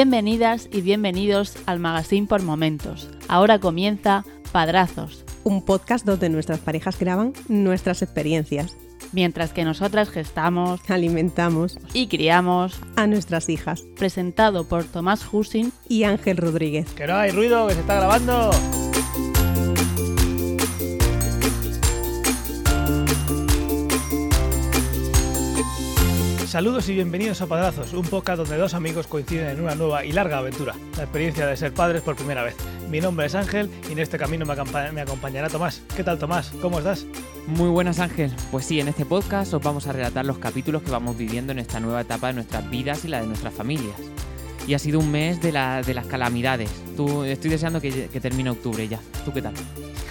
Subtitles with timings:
[0.00, 3.10] Bienvenidas y bienvenidos al Magazine por Momentos.
[3.28, 8.78] Ahora comienza Padrazos, un podcast donde nuestras parejas graban nuestras experiencias,
[9.12, 13.82] mientras que nosotras gestamos, alimentamos y criamos a nuestras hijas.
[13.98, 16.90] Presentado por Tomás Husin y Ángel Rodríguez.
[16.94, 18.52] Que no hay ruido, que se está grabando.
[26.50, 30.10] Saludos y bienvenidos a Padrazos, un podcast donde dos amigos coinciden en una nueva y
[30.10, 32.56] larga aventura, la experiencia de ser padres por primera vez.
[32.88, 35.80] Mi nombre es Ángel y en este camino me, acompañará Tomás.
[35.94, 36.50] ¿Qué tal Tomás?
[36.60, 37.06] ¿Cómo estás?
[37.46, 38.32] Muy buenas Ángel.
[38.50, 41.60] Pues sí, en este podcast os vamos a relatar los capítulos que vamos viviendo en
[41.60, 43.94] esta nueva etapa de nuestras vidas y la de nuestras familias.
[44.66, 46.68] Y ha sido un mes de, las calamidades.
[46.96, 48.98] Tú, estoy deseando que, termine octubre ya.
[49.24, 49.54] ¿Tú qué tal?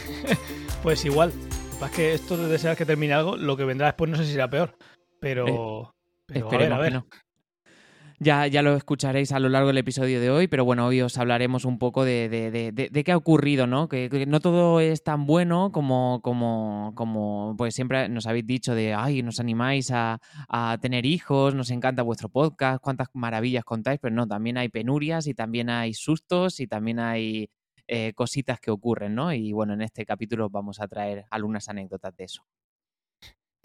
[0.83, 1.33] pues igual.
[1.81, 4.31] Más que esto de desear que termine algo, lo que vendrá después no sé si
[4.31, 4.77] será peor.
[5.19, 5.93] Pero...
[6.33, 7.05] Eh, Esperemos a ver, no.
[8.21, 11.17] Ya, ya lo escucharéis a lo largo del episodio de hoy, pero bueno, hoy os
[11.17, 13.87] hablaremos un poco de, de, qué ha ocurrido, ¿no?
[13.87, 18.93] Que, no todo es tan bueno como, como, como pues siempre nos habéis dicho de,
[18.93, 20.19] ay, nos animáis a,
[20.81, 25.33] tener hijos, nos encanta vuestro podcast, cuántas maravillas contáis, pero no, también hay penurias y
[25.33, 27.49] también hay sustos y también hay
[27.87, 29.31] eh, cositas que ocurren, ¿no?
[29.31, 32.43] Y bueno, en este capítulo vamos a traer algunas anécdotas de eso.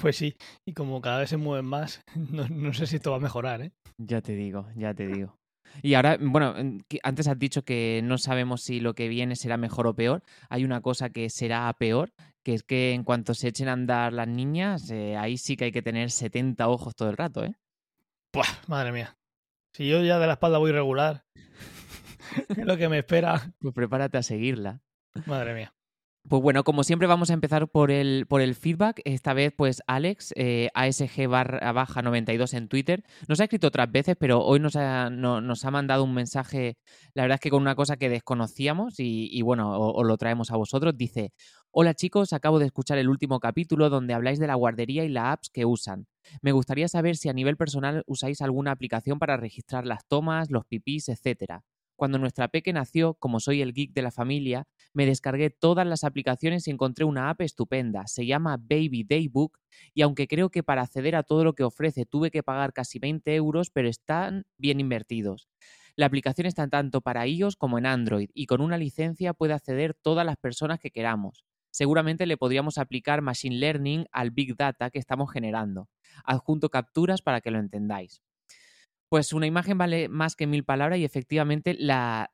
[0.05, 3.21] Pues sí, y como cada vez se mueven más, no, sé si esto va a
[3.21, 3.73] mejorar, ¿eh?
[3.97, 5.39] Ya te digo, ya te digo.
[5.81, 6.55] Y ahora, bueno,
[7.03, 10.23] antes has dicho que no sabemos si lo que viene será mejor o peor.
[10.51, 14.13] Hay una cosa que será peor, que es que en cuanto se echen a andar
[14.13, 17.55] las niñas, eh, ahí sí que hay que tener 70 ojos todo el rato, ¿eh?
[18.35, 19.17] Buah, madre mía.
[19.73, 21.25] Si yo ya de la espalda voy regular,
[22.51, 23.55] es lo que me espera.
[23.59, 24.83] Pues prepárate a seguirla.
[25.25, 25.75] Madre mía.
[26.27, 29.03] Pues bueno, como siempre vamos a empezar por el, por el feedback.
[29.05, 33.93] Esta vez, pues Alex, eh, ASG barra baja 92 en Twitter, nos ha escrito otras
[33.93, 36.79] veces, pero hoy nos ha, nos ha mandado un mensaje,
[37.13, 40.57] la verdad es que con una cosa que desconocíamos y, bueno, os lo traemos a
[40.57, 40.97] vosotros.
[40.97, 41.33] Dice,
[41.71, 45.27] hola chicos, acabo de escuchar el último capítulo donde habláis de la guardería y las
[45.35, 46.07] apps que usan.
[46.41, 50.65] Me gustaría saber si a nivel personal usáis alguna aplicación para registrar las tomas, los
[50.65, 51.65] pipís, etcétera.
[51.97, 56.05] Cuando nuestra peque nació, como soy el geek de la familia, me descargué todas las
[56.05, 58.07] aplicaciones y encontré una app estupenda.
[58.07, 59.59] Se llama Baby Daybook
[59.95, 62.99] y aunque creo que para acceder a todo lo que ofrece tuve que pagar casi
[62.99, 65.49] 20 euros, pero están bien invertidos.
[65.97, 69.95] La aplicación está tanto para iOS como en Android y con una licencia puede acceder
[69.95, 71.45] todas las personas que queramos.
[71.71, 75.89] Seguramente le podríamos aplicar Machine Learning al Big Data que estamos generando.
[76.25, 78.23] Adjunto capturas para que lo entendáis.
[79.15, 82.27] Pues una imagen vale más que mil palabras y efectivamente las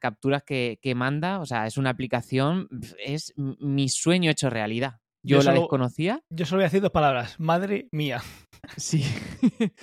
[0.00, 2.66] capturas que, manda, o sea, es una aplicación,
[2.98, 5.00] es mi sueño hecho realidad.
[5.22, 6.22] Yo, la desconocía.
[6.30, 8.22] Yo solo voy a decir dos palabras, madre mía.
[8.78, 9.04] Sí.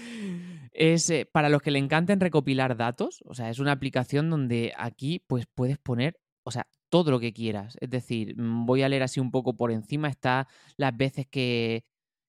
[0.72, 4.74] es eh, para los que le encanten recopilar datos, o sea, es una aplicación donde
[4.76, 7.78] aquí pues puedes poner, o sea, todo lo que quieras.
[7.82, 11.84] Es decir, mm, voy a leer así un poco por encima, está las veces que,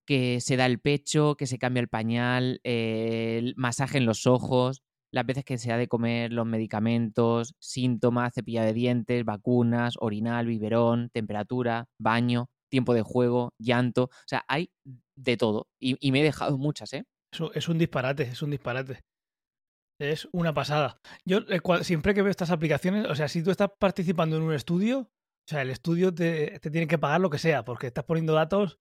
[0.06, 4.82] que se da el pecho, que se cambia el pañal, el masaje en los ojos,
[5.14, 10.46] las veces que se ha de comer los medicamentos, síntomas, cepilla de dientes, vacunas, orinal,
[10.46, 14.04] biberón, temperatura, baño, tiempo de juego, llanto.
[14.04, 14.70] O sea, hay
[15.16, 15.68] de todo.
[15.78, 17.04] Y, me he dejado muchas, ¿eh?
[17.54, 19.00] es un disparate, es un disparate.
[20.00, 20.98] Es una pasada.
[21.24, 24.52] Yo eh, siempre que veo estas aplicaciones, o sea, si tú estás participando en un
[24.52, 28.04] estudio, o sea, el estudio te, te tiene que pagar lo que sea, porque estás
[28.04, 28.80] poniendo datos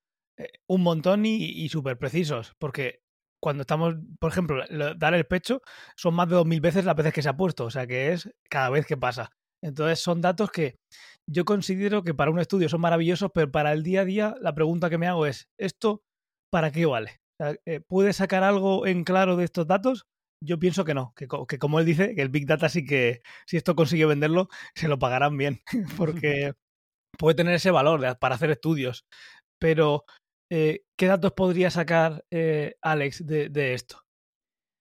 [0.68, 3.02] un montón y, súper precisos, porque
[3.42, 4.64] cuando estamos, por ejemplo,
[4.96, 5.62] dar el pecho
[5.96, 8.14] son más de dos mil veces las veces que se ha puesto, o sea que
[8.14, 9.32] es cada vez que pasa.
[9.62, 10.78] Entonces son datos que
[11.28, 14.54] yo considero que para un estudio son maravillosos, pero para el día a día la
[14.54, 16.04] pregunta que me hago es, ¿esto
[16.52, 17.22] para qué vale?
[17.66, 20.06] Eh, ¿Puede sacar algo en claro de estos datos?
[20.42, 23.22] Yo pienso que no, que, que, como él dice, que el Big Data sí que,
[23.46, 25.62] si esto consigue venderlo, se lo pagarán bien,
[25.98, 26.54] porque
[27.18, 29.06] puede tener ese valor para hacer estudios.
[29.60, 30.06] Pero
[30.56, 34.04] eh, ¿qué datos podría sacar eh, Alex de, esto?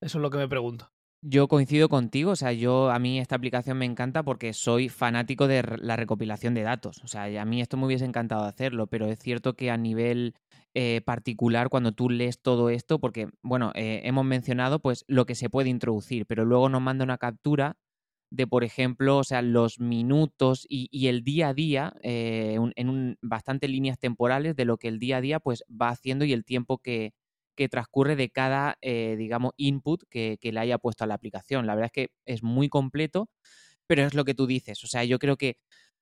[0.02, 0.90] Eso es lo que me pregunto.
[1.24, 5.46] Yo coincido contigo, o sea, yo a mí esta aplicación me encanta porque soy fanático
[5.46, 7.00] de la recopilación de datos.
[7.04, 10.34] O sea, a mí esto me hubiese encantado hacerlo, pero es cierto que a nivel
[10.74, 15.48] eh, particular, cuando tú lees todo esto, porque, bueno, hemos mencionado pues lo que se
[15.48, 17.78] puede introducir, pero luego nos manda una captura
[18.32, 23.19] de, por ejemplo, o sea, los minutos y, el día a día, eh, en un,
[23.20, 26.44] bastante líneas temporales de lo que el día a día pues va haciendo y el
[26.44, 27.12] tiempo que,
[27.70, 31.64] transcurre de cada, eh, digamos, input que, le haya puesto a la aplicación.
[31.64, 33.31] La verdad es que es muy completo,
[33.87, 34.82] pero es lo que tú dices.
[34.82, 35.58] O sea, yo creo que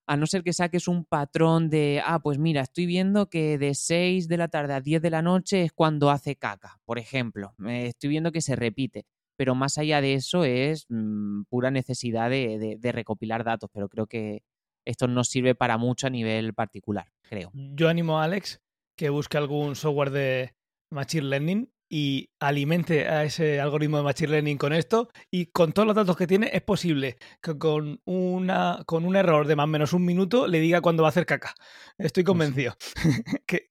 [0.06, 3.74] a no ser que saques un patrón de, ah, pues mira, estoy viendo que de
[3.74, 7.54] 6 de la tarde a 10 de la noche es cuando hace caca, por ejemplo.
[7.68, 9.04] estoy viendo que se repite
[9.40, 14.06] pero más allá de eso es mm, pura necesidad de, de, recopilar datos, pero creo
[14.06, 14.42] que
[14.84, 17.50] esto no sirve para mucho a nivel particular, creo.
[17.54, 18.60] Yo animo a Alex
[18.98, 20.54] que busque algún software de
[20.90, 25.86] Machine Learning y alimente a ese algoritmo de Machine Learning con esto y con todos
[25.86, 29.68] los datos que tiene es posible que con, una, con un error de más o
[29.68, 31.54] menos un minuto le diga cuándo va a hacer caca.
[31.96, 32.74] Estoy pues convencido
[33.46, 33.70] que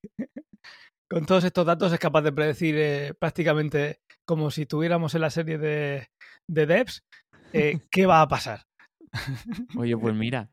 [1.08, 5.32] con todos estos datos es capaz de predecir eh, prácticamente como si tuviéramos en la
[5.32, 6.08] serie de,
[6.48, 7.04] de devs
[7.52, 8.68] eh, qué va a pasar.
[9.76, 10.52] Oye, pues mira,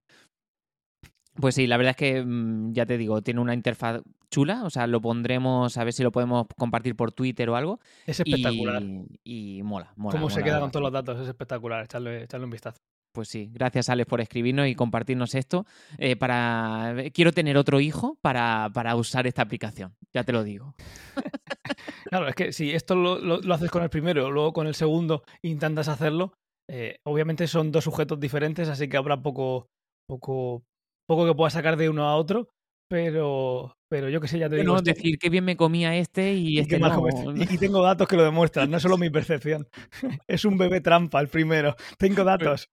[1.35, 4.01] pues sí, la verdad es que mm, ya te digo, tiene una interfaz
[4.31, 7.79] chula, o sea, lo pondremos a ver si lo podemos compartir por Twitter o algo.
[8.07, 8.83] Es espectacular.
[9.23, 10.13] Y, mola, mola.
[10.13, 12.79] Cómo se queda con todos los datos, es espectacular, echarle, echarle un vistazo.
[13.17, 15.65] Pues sí, gracias Alex por escribirnos y compartirnos esto.
[15.97, 20.75] Eh, para Quiero tener otro hijo para, para, usar esta aplicación, ya te lo digo.
[22.11, 25.25] claro, es que si esto lo, lo, haces con el primero, luego con el segundo
[25.41, 26.35] intentas hacerlo,
[26.69, 29.71] eh, obviamente son dos sujetos diferentes, así que habrá poco,
[30.07, 30.67] poco
[31.07, 32.51] poco que pueda sacar de uno a otro,
[32.89, 34.75] pero, pero yo que sé, ya te digo.
[34.75, 37.05] No, decir que bien me comía este y, este no.
[37.35, 39.69] Y, tengo datos que lo demuestran, no solo mi percepción.
[40.29, 41.75] es un bebé trampa el primero.
[41.99, 42.71] Tengo datos.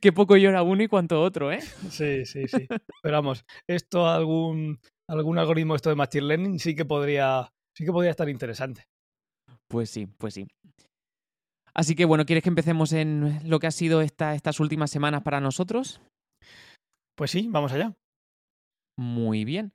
[0.00, 1.60] Qué poco llora uno y cuánto otro, ¿eh?
[1.90, 2.66] Sí, sí, sí.
[3.02, 7.92] Pero vamos, esto algún algún algoritmo esto de machine learning sí que podría sí que
[7.92, 8.84] podría estar interesante.
[9.68, 10.46] Pues sí, pues sí.
[11.74, 15.22] Así que bueno, ¿quieres que empecemos en lo que ha sido esta, estas últimas semanas
[15.22, 16.00] para nosotros?
[17.14, 17.94] Pues sí, vamos allá.
[18.98, 19.72] Muy bien.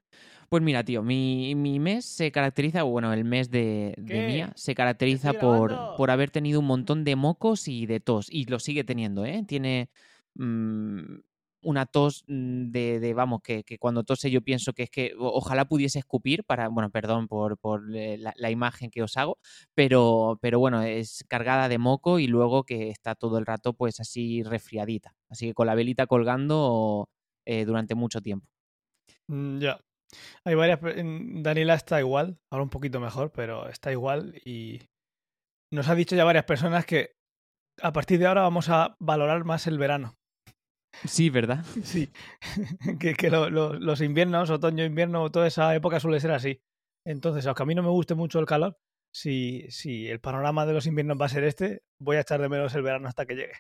[0.50, 5.96] Pues mira, tío, mi, mes se caracteriza, bueno, el mes de, mía, se caracteriza por,
[5.96, 8.28] por, haber tenido un montón de mocos y de tos.
[8.30, 9.46] Y lo sigue teniendo, ¿eh?
[9.48, 9.90] Tiene
[10.36, 11.16] mm,
[11.62, 16.00] una tos mm, de, vamos, que, cuando tose yo pienso que es que ojalá pudiese
[16.00, 17.58] escupir para, bueno, perdón por,
[17.96, 19.40] eh, la, la, imagen que os hago,
[19.74, 24.02] pero, pero bueno, es cargada de moco y luego que está todo el rato pues
[24.02, 25.16] así resfriadita.
[25.30, 27.10] Así que con la velita colgando
[27.46, 28.48] eh, durante mucho tiempo.
[29.30, 29.80] Mm, ya.
[30.46, 30.80] Hay varias.
[30.82, 34.82] Daniela está igual, ahora un poquito mejor, pero está igual y
[35.72, 37.16] nos ha dicho ya varias personas que
[37.82, 40.16] a partir de ahora vamos a valorar más el verano.
[41.06, 41.66] Sí, ¿verdad?
[41.84, 42.12] Sí,
[43.00, 46.62] que, que los inviernos, otoño, invierno, toda esa época suele ser así.
[47.06, 48.78] Entonces, aunque a mí no me guste mucho el calor,
[49.14, 52.50] si, si el panorama de los inviernos va a ser este, voy a echar de
[52.50, 53.54] menos el verano hasta que llegue.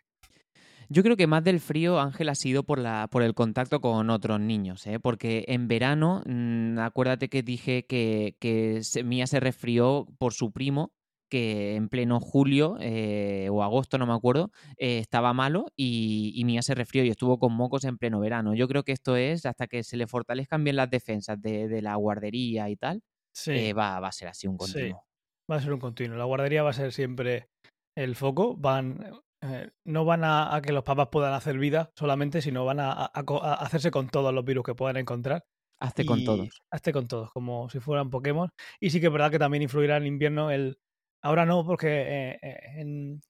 [0.90, 4.10] Yo creo que más del frío, Ángel, ha sido por, la, por el contacto con
[4.10, 5.00] otros niños, ¿eh?
[5.00, 10.92] porque en verano, mm, acuérdate que dije que, que Mía se resfrió por su primo,
[11.34, 16.62] que en pleno julio eh, o agosto, no me acuerdo, eh, estaba malo y, Mía
[16.62, 18.54] se resfrió y estuvo con mocos en pleno verano.
[18.54, 21.96] Yo creo que esto es hasta que se le fortalezcan bien las defensas de, la
[21.96, 23.02] guardería y tal,
[23.48, 25.04] eh, va, va, a ser así un continuo.
[25.52, 26.18] va a ser un continuo.
[26.18, 27.48] La guardería va a ser siempre
[27.96, 28.56] el foco.
[28.56, 29.00] Van
[29.45, 33.92] eh, no van a, que los papás puedan hacer vida solamente, sino van a, hacerse
[33.92, 35.44] con todos los virus que puedan encontrar.
[35.80, 36.62] Hazte con todos.
[36.72, 38.50] Hazte con todos, como si fueran Pokémon.
[38.80, 40.78] Y sí que es verdad que también influirá en invierno el...
[41.22, 43.22] Ahora no, porque eh, eh, en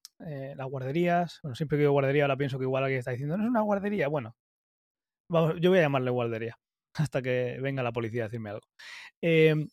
[0.56, 3.42] las guarderías, bueno, siempre que digo guardería ahora pienso que igual alguien está diciendo, no
[3.42, 4.06] es una guardería.
[4.06, 4.36] Bueno,
[5.28, 6.56] vamos, yo voy a llamarle guardería
[6.94, 8.66] hasta que venga la policía a decirme algo.
[9.20, 9.68] Em,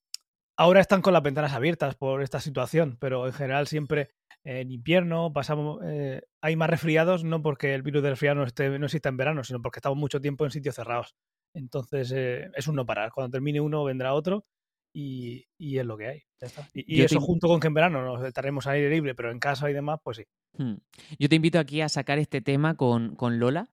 [0.57, 4.09] ahora están con las ventanas abiertas por esta situación, pero en general siempre
[4.43, 8.77] en invierno, pasamos, eh, hay más resfriados, no porque el virus del resfriado no, esté,
[8.79, 11.15] no exista en verano, sino porque estamos mucho tiempo en sitios cerrados.
[11.53, 13.11] Entonces eh, es un no parar.
[13.11, 14.45] Cuando termine uno, vendrá otro
[14.93, 16.23] y, es lo que hay.
[16.73, 19.69] Y, eso junto con que en verano nos estaremos al aire libre, pero en casa
[19.69, 20.23] y demás, pues sí.
[20.57, 20.75] Hmm.
[21.19, 23.69] Yo te invito aquí a sacar este tema con, con Lola,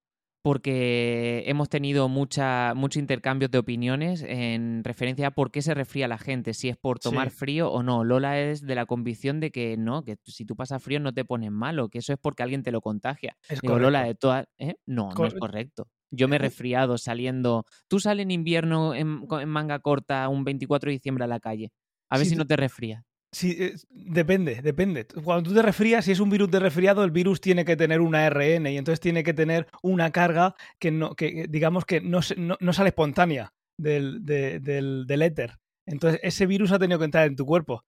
[0.48, 6.08] porque hemos tenido mucha, muchos intercambios de opiniones en referencia a por qué se resfría
[6.08, 8.02] la gente, si es por tomar frío o no.
[8.02, 11.26] Lola es de la convicción de que no, que si tú pasas frío no te
[11.26, 13.36] pones malo, que eso es porque alguien te lo contagia.
[13.46, 14.46] Es Lola, de todas...
[14.56, 14.76] ¿eh?
[14.86, 15.86] No, no es correcto.
[16.10, 17.66] Yo me he resfriado saliendo.
[17.86, 21.72] Tú sales en invierno en, manga corta un 24 de diciembre a la calle.
[22.08, 23.04] A ver si no te resfrías.
[23.30, 25.06] Sí, eh, depende, depende.
[25.22, 28.00] Cuando tú te resfrías, si es un virus de resfriado, el virus tiene que tener
[28.00, 32.20] una ARN y entonces tiene que tener una carga que, no, que digamos que no,
[32.36, 35.58] no, sale espontánea del, del, éter.
[35.86, 37.84] Entonces ese virus ha tenido que entrar en tu cuerpo.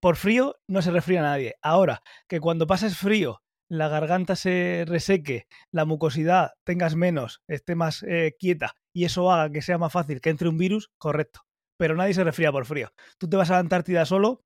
[0.00, 1.54] Por frío no se resfría nadie.
[1.62, 8.02] Ahora, que cuando pases frío, la garganta se reseque, la mucosidad tengas menos, esté más
[8.02, 11.42] eh, quieta y eso haga que sea más fácil que entre un virus, correcto
[11.82, 12.92] pero nadie se resfría por frío.
[13.18, 14.44] Tú te vas a la Antártida solo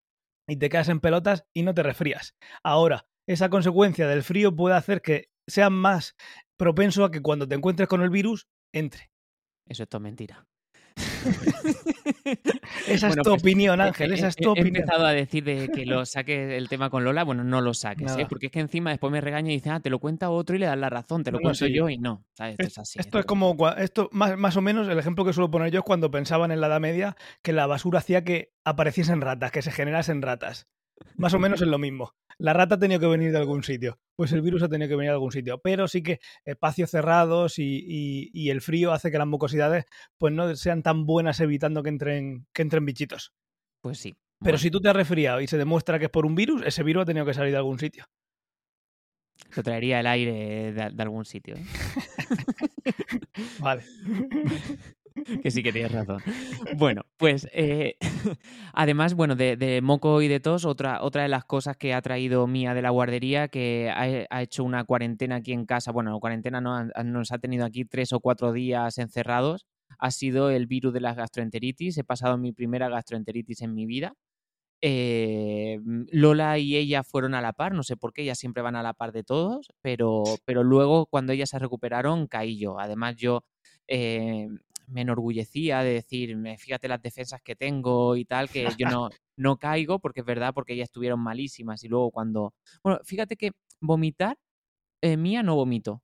[0.49, 2.35] y te quedas en pelotas y no te resfrías.
[2.65, 6.17] Ahora, esa consecuencia del frío puede hacer que seas más
[6.57, 9.11] propenso a que cuando te encuentres con el virus, entre.
[9.69, 10.47] Eso es todo mentira.
[12.87, 14.77] esa es Bueno, tu pues, opinión, he- Ángel, he- esa es he- tu He opinión.
[14.77, 17.25] empezado a decir de que lo saques el tema con Lola.
[17.25, 18.27] Bueno, no lo saques, ¿eh?
[18.29, 20.59] Porque es que encima después me regaña y dice, ah, te lo cuenta otro y
[20.59, 21.73] le das la razón, te lo No, no, cuento sí.
[21.73, 22.25] yo y no.
[22.35, 22.53] ¿sabes?
[22.59, 22.99] Esto Es- es así.
[23.01, 25.85] Esto es como, esto más, más o menos, el ejemplo que suelo poner yo es
[25.85, 29.71] cuando pensaban en la Edad Media que la basura hacía que apareciesen ratas, que se
[29.73, 30.67] generasen ratas.
[31.17, 32.13] Más o menos es lo mismo.
[32.39, 34.97] La rata ha tenido que venir de algún sitio, pues el virus ha tenido que
[34.97, 35.59] venir de algún sitio.
[35.63, 39.85] Pero sí que espacios cerrados y, y- y el frío hace que las mucosidades
[40.19, 43.33] pues no sean tan buenas evitando que entren, que entren bichitos.
[43.83, 44.11] Pues sí.
[44.13, 46.63] Pero Bueno, si tú te has resfriado y se demuestra que es por un virus,
[46.67, 48.05] ese virus ha tenido que salir de algún sitio.
[49.55, 51.57] Lo traería el aire de, de algún sitio.
[51.57, 51.65] ¿eh?
[53.61, 53.83] Vale.
[55.43, 56.23] que sí que tienes razón.
[56.77, 57.97] Bueno, pues eh,
[58.73, 62.47] además, bueno, de, moco y de tos, otra, otra de las cosas que ha traído
[62.47, 66.85] Mía de la guardería, que ha, hecho una cuarentena aquí en casa, bueno, cuarentena no,
[67.05, 69.67] nos ha tenido aquí tres o cuatro días encerrados,
[69.99, 71.99] ha sido el virus de la gastroenteritis.
[71.99, 74.15] He pasado mi primera gastroenteritis en mi vida.
[74.83, 75.81] Eh,
[76.13, 78.83] Lola y ella fueron a la par, no sé por qué, ellas siempre van a
[78.83, 82.79] la par de todos, pero, pero luego cuando ellas se recuperaron caí yo.
[82.79, 83.45] Además yo
[83.89, 84.49] eh,
[84.89, 89.11] me enorgullecía de decir, "Me- fíjate las defensas que tengo y tal, que yo no,
[89.37, 92.55] no caigo, porque es verdad, porque ellas estuvieron malísimas y luego cuando...
[92.83, 94.39] Bueno, fíjate que vomitar,
[95.03, 96.03] eh, Mía no vomitó.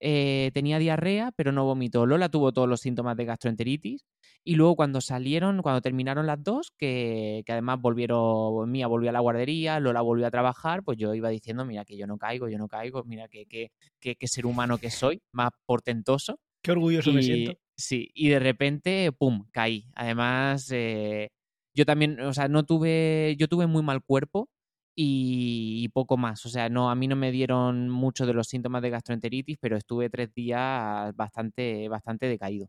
[0.00, 2.04] Eh, tenía diarrea, pero no vomitó.
[2.06, 4.04] Lola tuvo todos los síntomas de gastroenteritis
[4.44, 9.12] y luego cuando salieron, cuando terminaron las dos, que, que además volvieron, Mía volvió a
[9.14, 12.48] la guardería, Lola volvió a trabajar, pues yo iba diciendo, mira que yo no caigo,
[12.48, 16.38] yo no caigo, mira que, que, que, que ser humano que soy, más portentoso.
[16.62, 17.54] Qué orgulloso me siento.
[17.76, 19.86] Sí, y de repente, pum, caí.
[19.94, 21.28] Además, eh,
[21.74, 24.48] yo también, o sea, no tuve, yo tuve muy mal cuerpo
[24.96, 26.44] y, poco más.
[26.46, 29.76] O sea, no, a mí no me dieron mucho de los síntomas de gastroenteritis, pero
[29.76, 32.68] estuve tres días bastante, bastante decaído.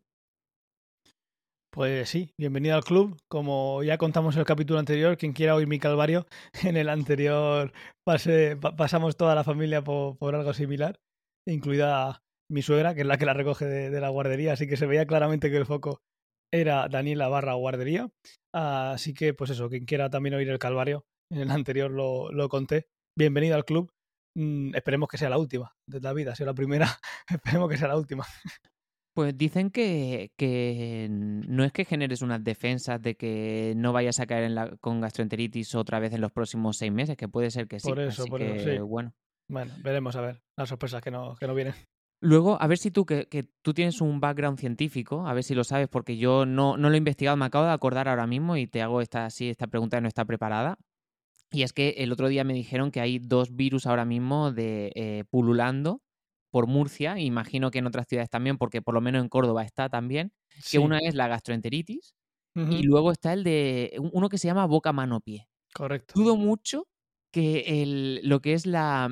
[1.72, 3.18] Pues sí, bienvenido al club.
[3.28, 6.26] Como ya contamos en el capítulo anterior, quien quiera oír mi calvario,
[6.64, 7.74] en el anterior
[8.78, 11.00] pasamos toda la familia por, por algo similar,
[11.46, 14.78] incluida mi suegra, que es la que la recoge de, de la guardería, así que
[14.78, 16.02] se veía claramente que el foco
[16.54, 18.10] era Daniela barra guardería.
[18.54, 22.50] Así que, pues eso, quien quiera también oír el calvario, en el anterior lo, lo
[22.50, 22.88] conté.
[23.18, 23.92] Bienvenido al club.
[24.38, 26.36] Mm, esperemos que sea la última de la vida.
[26.36, 26.88] Si es la primera,
[27.30, 28.26] esperemos que sea la última.
[29.16, 34.26] Pues dicen que, que no es que generes unas defensas de que no vayas a
[34.26, 37.68] caer en la, con gastroenteritis otra vez en los próximos seis meses, que puede ser
[37.68, 37.88] que sí.
[37.88, 38.78] Por eso, así por que, eso, sí.
[38.80, 39.14] bueno.
[39.50, 41.76] Bueno, veremos a ver las sorpresas que no, que no vienen.
[42.22, 45.54] Luego, a ver si tú, que, que tú tienes un background científico, a ver si
[45.54, 48.58] lo sabes, porque yo no, no lo he investigado, me acabo de acordar ahora mismo
[48.58, 50.78] y te hago esta, así, esta pregunta que no está preparada.
[51.52, 54.92] Y es que el otro día me dijeron que hay dos virus ahora mismo de
[54.96, 56.02] eh, pululando
[56.52, 59.90] por Murcia, imagino que en otras ciudades también, porque por lo menos en Córdoba está
[59.90, 60.32] también,
[60.72, 62.16] que una es la gastroenteritis
[62.56, 65.50] y luego está el de uno que se llama boca mano pie.
[65.74, 66.14] Correcto.
[66.16, 66.88] Dudo mucho
[67.36, 69.10] que el, lo que es la,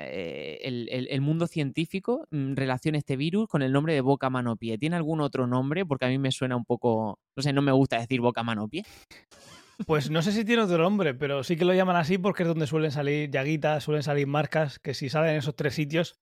[0.00, 4.56] eh, el, el- mundo científico mm, relacione este virus con el nombre de boca mano
[4.56, 4.78] pie.
[4.78, 5.86] ¿Tiene algún otro nombre?
[5.86, 8.66] Porque a mí me suena un poco, no sé, no me gusta decir boca mano
[8.66, 8.84] pie.
[9.86, 12.48] Pues no sé si tiene otro nombre, pero sí que lo llaman así porque es
[12.48, 16.16] donde suelen salir llaguitas, suelen salir marcas, que si salen en esos tres sitios,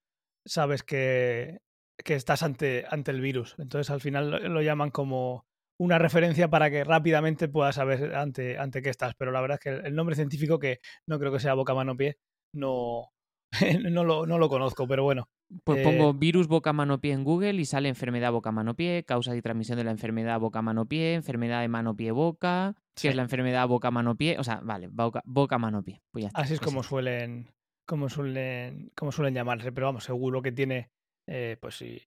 [0.44, 1.62] sabes que,
[2.04, 3.54] que estás ante, ante el virus.
[3.58, 5.46] Entonces al final lo llaman como
[5.82, 9.14] una referencia para que rápidamente puedas saber ante, ante qué estás.
[9.16, 11.96] Pero la verdad es que el, nombre científico, que no creo que sea boca, mano,
[11.96, 12.16] pie,
[12.54, 13.08] no,
[13.90, 15.28] no, lo, no lo conozco, pero bueno.
[15.64, 19.04] Pues Eh, pongo virus boca mano pie en Google y sale enfermedad boca mano pie,
[19.04, 23.08] causa y transmisión de la enfermedad boca mano pie, enfermedad de mano pie boca, Sí.
[23.08, 26.00] que es la enfermedad boca mano pie, o sea, vale, boca, boca mano pie.
[26.12, 26.90] Pues ya está, Así es como eso.
[26.90, 27.50] suelen,
[27.86, 30.88] como suelen, como suelen llamarse, pero vamos, seguro que tiene
[31.28, 32.00] eh, pues sí,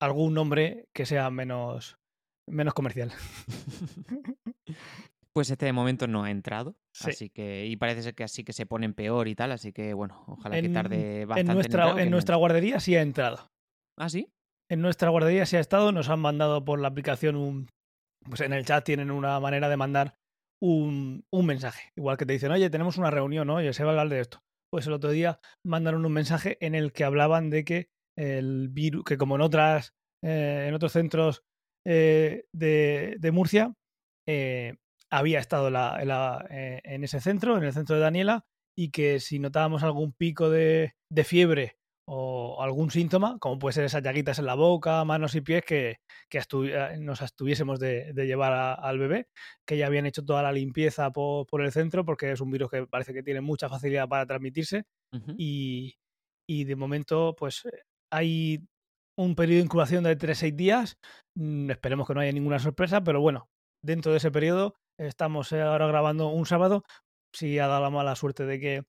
[0.00, 1.96] algún nombre que sea menos,
[2.48, 3.12] menos comercial.
[5.34, 7.08] Pues este de momento no ha entrado, Sí.
[7.08, 9.94] así que y parece ser que así que se ponen peor y tal, así que
[9.94, 11.54] bueno, ojalá que En- tarde En bastante.
[11.54, 13.48] nuestra, o que en no nuestra guardería sí ha entrado.
[13.98, 14.28] Ah, sí.
[14.70, 17.68] En nuestra guardería sí ha estado, nos han mandado por la aplicación un,
[18.28, 20.16] pues en el chat tienen una manera de mandar
[20.62, 21.90] un, un mensaje.
[21.96, 23.54] Igual que te dicen, oye, tenemos una reunión, ¿no?
[23.54, 24.40] oye, se va a hablar de esto.
[24.70, 29.04] Pues el otro día mandaron un mensaje en el que hablaban de que el virus,
[29.04, 31.42] que como en otras, eh, en otros centros
[31.86, 33.74] eh, de, de Murcia,
[34.26, 34.74] eh,
[35.10, 38.44] había estado la- la- eh, en ese centro, en el centro de Daniela,
[38.76, 41.76] y que si notábamos algún pico de, de fiebre
[42.08, 45.98] o algún síntoma, como puede ser esas llaguitas en la boca, manos y pies, que,
[46.30, 49.28] que astu- nos abstuviésemos de, de llevar a- al bebé,
[49.66, 52.70] que ya habían hecho toda la limpieza po- por, el centro, porque es un virus
[52.70, 54.84] que parece que tiene mucha facilidad para transmitirse,
[55.38, 55.94] y,
[56.48, 57.62] y de momento, pues
[58.10, 58.64] hay
[59.18, 60.98] un periodo de incubación de 3-6 días.
[61.36, 63.48] Mm, esperemos que no haya ninguna sorpresa, pero bueno,
[63.84, 66.84] dentro de ese periodo estamos ahora grabando un sábado.
[67.34, 68.82] Si ha dado la mala suerte de que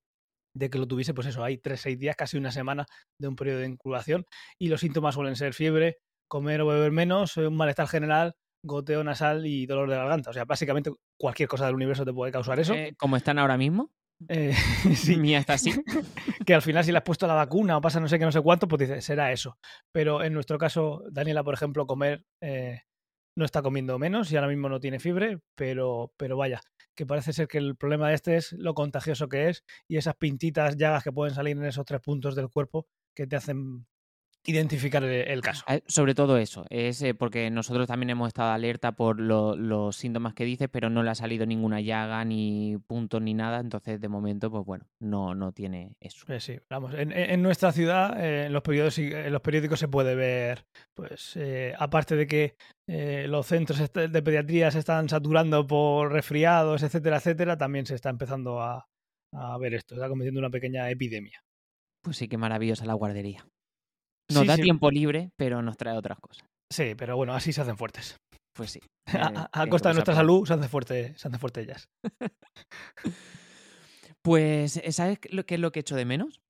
[0.56, 2.86] de que lo tuviese, pues eso, hay 3-6 días, casi una semana
[3.20, 4.26] de un periodo de incubación
[4.60, 5.98] y los síntomas suelen ser fiebre,
[6.30, 10.30] comer o beber menos, un malestar general, goteo nasal y dolor de garganta.
[10.30, 12.74] O sea, básicamente cualquier cosa del universo te puede causar eso.
[12.74, 13.92] Eh, ¿Cómo están ahora mismo?
[14.30, 14.54] Eh,
[14.96, 15.18] sí.
[15.18, 15.72] Mía está así.
[16.46, 18.32] que al final si le has puesto la vacuna o pasa no sé qué, no
[18.32, 19.58] sé cuánto, pues dices, será eso.
[19.92, 22.82] Pero en nuestro caso, Daniela, por ejemplo, comer eh,
[23.36, 26.62] no está comiendo menos y ahora mismo no tiene fiebre, pero, pero vaya,
[26.96, 30.16] que parece ser que el problema de este es lo contagioso que es y esas
[30.16, 33.86] pintitas, llagas que pueden salir en esos tres puntos del cuerpo que te hacen
[34.46, 35.64] identificar el, caso.
[35.68, 40.34] Eh, sobre todo eso, es eh, porque nosotros también hemos estado alerta por los síntomas
[40.34, 44.10] que dices, pero no le ha salido ninguna llaga, ni punto, ni nada, entonces de
[44.10, 46.26] momento, pues bueno, no, no tiene eso.
[46.32, 50.66] Eh, sí, vamos, en, nuestra ciudad, en, los periódicos, en los periódicos se puede ver,
[50.94, 51.38] pues
[51.78, 52.56] aparte de que
[53.28, 58.62] los centros de pediatría se están saturando por resfriados, etcétera, etcétera, también se está empezando
[58.62, 58.88] a,
[59.32, 61.44] a ver esto, está cometiendo una pequeña epidemia.
[62.02, 63.46] Pues sí, qué maravillosa la guardería.
[64.30, 66.48] Nos da tiempo libre, pero nos trae otras cosas.
[66.72, 68.18] Sí, pero bueno, así se hacen fuertes.
[68.54, 68.80] Pues sí.
[69.52, 71.90] a, costa de nuestra salud se hacen fuertes, se hacen fuertes ellas.
[74.22, 76.42] pues, ¿sabes qué es lo que echo de menos?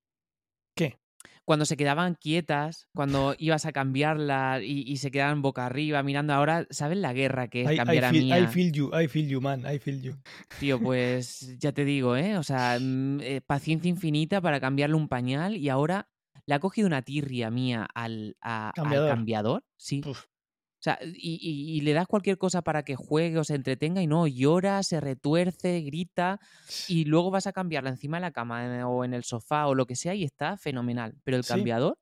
[0.75, 0.97] ¿Qué?
[1.45, 6.65] Cuando se quedaban quietas, cuando ibas a cambiarla y, se quedaban boca arriba mirando ahora,
[6.69, 8.39] ¿sabes la guerra que es cambiar a mía?
[8.39, 10.13] I feel you, I feel you, man, I feel you.
[10.59, 12.37] Tío, pues ya te digo, ¿eh?
[12.37, 16.07] O sea, mm, eh, paciencia infinita para cambiarle un pañal y ahora
[16.45, 18.35] le ha cogido una tirria mía al,
[18.75, 19.63] cambiador.
[19.77, 20.01] sí.
[20.05, 24.27] O sea, y, le das cualquier cosa para que juegue o se entretenga y no,
[24.27, 26.41] llora, se retuerce, grita
[26.89, 29.75] y luego vas a cambiarla encima de la cama eh, o en el sofá o
[29.75, 31.15] lo que sea y está fenomenal.
[31.23, 31.97] Pero el cambiador,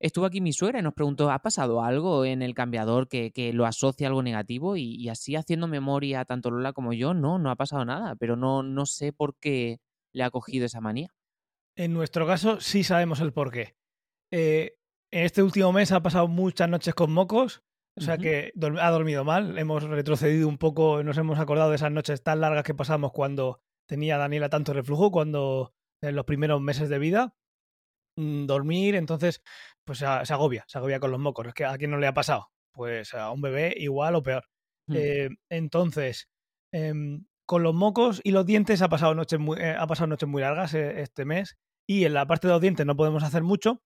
[0.00, 3.66] estuvo aquí mi suegra y nos preguntó, ¿ha pasado algo en el cambiador que, lo
[3.66, 4.76] asocia a algo negativo?
[4.76, 8.64] Y, así haciendo memoria tanto Lola como yo, no, no ha pasado nada, pero no,
[8.64, 9.78] no sé por qué
[10.12, 11.14] le ha cogido esa manía.
[11.78, 13.76] En nuestro caso sí sabemos el porqué.
[14.32, 14.76] Eh,
[15.12, 17.62] en este último mes ha pasado muchas noches con mocos,
[17.96, 19.56] o sea que ha dormido mal.
[19.58, 23.62] Hemos retrocedido un poco, nos hemos acordado de esas noches tan largas que pasamos cuando
[23.88, 27.36] tenía Daniela tanto reflujo, cuando en los primeros meses de vida.
[28.16, 29.40] Mm, dormir, entonces,
[29.84, 31.46] pues se, agobia, se agobia con los mocos.
[31.46, 32.50] Es que a quién no le ha pasado.
[32.72, 34.44] Pues a un bebé igual o peor.
[34.88, 34.94] Mm.
[34.96, 36.28] Eh, entonces,
[36.72, 40.28] em, con los mocos y los dientes ha pasado noches muy, eh, ha pasado noches
[40.28, 41.56] muy largas este mes.
[41.88, 43.82] Y en la parte de los dientes no podemos hacer mucho,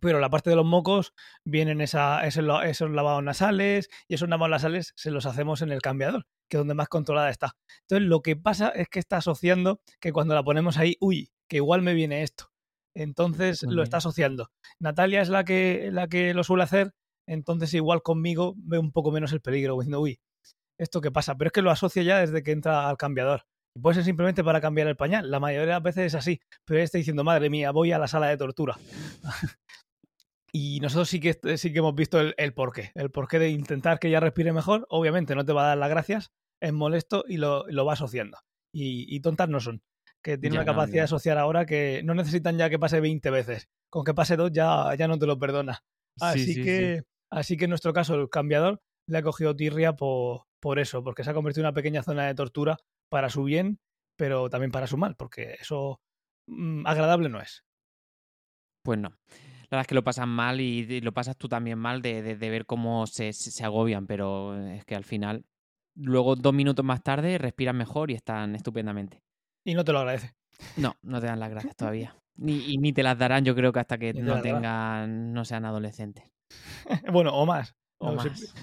[0.00, 1.12] pero la parte de los mocos
[1.44, 6.26] vienen esa, esos, lavados nasales y esos lavados nasales se los hacemos en el cambiador,
[6.48, 7.56] que es donde más controlada está.
[7.82, 11.56] Entonces lo que pasa es que está asociando que cuando la ponemos ahí, uy, que
[11.56, 12.50] igual me viene esto.
[12.94, 14.50] Entonces lo está asociando.
[14.78, 16.94] Natalia es la que, la que lo suele hacer,
[17.28, 20.20] entonces igual conmigo ve un poco menos el peligro, diciendo, uy,
[20.78, 23.42] esto qué pasa, pero es que lo asocia ya desde que entra al cambiador.
[23.80, 25.30] Puede ser simplemente para cambiar el pañal.
[25.30, 26.40] La mayoría de las veces es así.
[26.64, 28.76] Pero él está diciendo, madre mía, voy a la sala de tortura.
[30.58, 32.90] Y nosotros sí que, sí que hemos visto el, porqué.
[32.94, 34.86] El porqué de intentar que ella respire mejor.
[34.88, 38.38] Obviamente no te va a dar las gracias, es molesto y lo, lo va asociando.
[38.72, 39.82] Y, tontas no son.
[40.22, 43.68] Que tiene una capacidad de asociar ahora que no necesitan ya que pase 20 veces.
[43.90, 45.84] Con que pase dos ya, ya no te lo perdona.
[46.20, 50.78] Así, que, así que en nuestro caso el cambiador le ha cogido tirria por, por
[50.78, 53.78] eso, porque se ha convertido en una pequeña zona de tortura para su bien,
[54.16, 56.00] pero también para su mal, porque eso
[56.46, 57.64] mm, agradable no es.
[58.82, 59.16] Pues no
[59.66, 62.66] la verdad es que lo pasan mal y, lo pasas tú también mal de, ver
[62.66, 63.32] cómo se,
[63.64, 65.44] agobian, pero es que al final,
[65.96, 69.22] luego dos minutos más tarde, respiran mejor y están estupendamente.
[69.64, 70.34] Y no te lo agradece.
[70.76, 72.16] No, no te dan las gracias todavía.
[72.36, 75.64] Ni, y ni te las darán, yo creo que hasta que no tengan, no sean
[75.64, 76.30] adolescentes.
[77.10, 77.74] bueno, o más.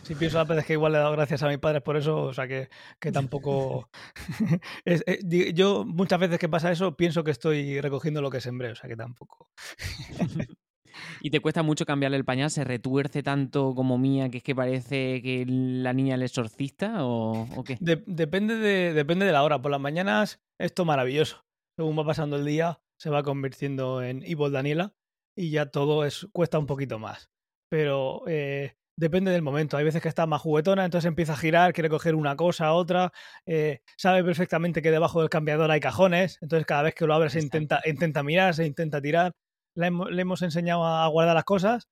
[0.04, 2.24] Si, pienso a veces que igual le he dado gracias a mis padres por eso,
[2.24, 2.69] o sea que,
[3.00, 3.89] que tampoco.
[4.86, 8.76] Eh, yo muchas veces que pasa eso pienso que estoy recogiendo lo que sembré, o
[8.76, 9.50] sea que tampoco.
[11.22, 14.56] y te cuesta mucho cambiarle el pañal, se retuerce tanto como mía que es que
[14.56, 17.78] parece que la niña es exorcista o, qué?
[17.80, 19.62] depende, de, depende de la hora.
[19.62, 21.46] Por las mañanas esto maravilloso.
[21.78, 24.93] Según va pasando el día, se va convirtiendo en Evil Daniela
[25.36, 27.32] y ya todo es, cuesta un poquito más.
[27.69, 29.77] Pero eh, depende del momento.
[29.77, 33.12] Hay veces que está más juguetona, entonces empieza a girar, quiere coger una cosa, otra.
[33.45, 37.29] Eh, sabe perfectamente que debajo del cambiador hay cajones, entonces cada vez que lo abre
[37.29, 39.34] se intenta, intenta mirar, se intenta tirar
[39.75, 41.89] le hemos, enseñado a guardar las cosas.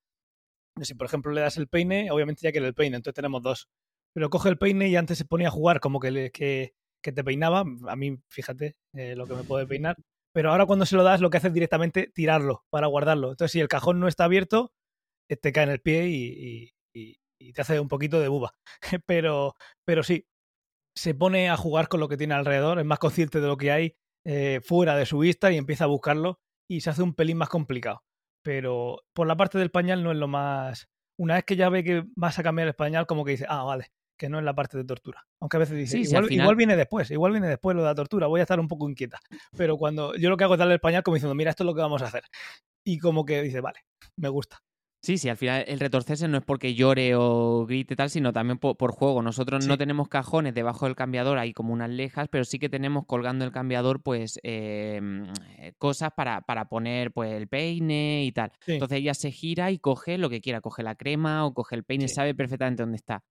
[0.82, 3.70] Si, por ejemplo, le das el peine, obviamente ya quiere el peine, entonces tenemos dos.
[4.14, 7.64] Pero coge el peine y antes se ponía a jugar como que, que, te peinaba.
[7.88, 9.98] A mí, fíjate eh, lo que me puede peinar.
[10.34, 13.32] Pero ahora cuando se lo das, lo que hace es directamente tirarlo para guardarlo.
[13.32, 14.72] Entonces, si el cajón no está abierto,
[15.28, 18.54] te cae en el pie y, y, y te hace un poquito de buba.
[19.06, 20.28] pero, pero sí,
[20.96, 23.72] se pone a jugar con lo que tiene alrededor, es más consciente de lo que
[23.72, 27.38] hay eh, fuera de su vista y empieza a buscarlo y se hace un pelín
[27.38, 28.04] más complicado.
[28.44, 30.88] Pero por la parte del pañal no es lo más...
[31.20, 33.64] Una vez que ya ve que vas a cambiar el pañal, como que dice, ah,
[33.64, 35.28] vale, que no es la parte de tortura.
[35.40, 38.28] Aunque a veces dice, igual, igual, viene después, igual viene después lo de la tortura,
[38.28, 39.20] voy a estar un poco inquieta.
[39.56, 41.66] Pero cuando yo lo que hago es darle el pañal como diciendo, mira, esto es
[41.66, 42.24] lo que vamos a hacer.
[42.84, 43.82] Y como que dice, vale,
[44.16, 44.60] me gusta.
[45.04, 48.60] Sí, sí, al final el retorcerse no es porque llore o grite tal, sino también
[48.60, 49.24] por, juego.
[49.24, 53.08] Nosotros no tenemos cajones debajo del cambiador, hay como unas lejas, pero sí que tenemos
[53.08, 55.26] colgando el cambiador, pues, em,
[55.58, 58.52] eh, cosas para, para, poner, pues, el peine y tal.
[58.68, 61.84] Entonces ella se gira y coge lo que quiera, coge la crema o coge el
[61.84, 63.24] peine, sabe perfectamente dónde está.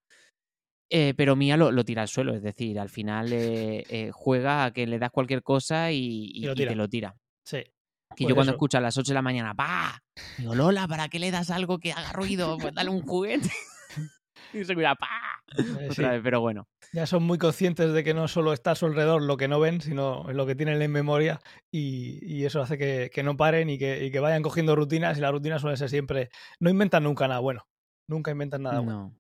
[0.93, 4.89] Eh, pero Mía lo, tira al suelo, es decir, al final eh, juega a que
[4.89, 7.15] le das cualquier cosa y, y, te lo tira.
[7.45, 7.63] Sí.
[8.17, 10.03] Que yo cuando escucho a las 8 de la mañana, ¡pa!
[10.37, 12.59] Digo, Lola, ¿para qué le das algo que haga ruido?
[12.59, 13.51] Pues dale un juguete.
[14.53, 15.09] y se cuida, ¡pa!
[15.57, 16.69] Eh, Otra vez, pero bueno.
[16.93, 19.61] Ya son muy conscientes de que no solo está a su alrededor lo que no
[19.61, 24.19] ven, sino lo que tienen en memoria y, eso hace que, no paren y que,
[24.21, 26.31] vayan cogiendo rutinas y las rutinas suelen ser siempre...
[26.59, 27.69] No inventan nunca nada bueno.
[28.09, 29.20] Nunca inventan nada bueno.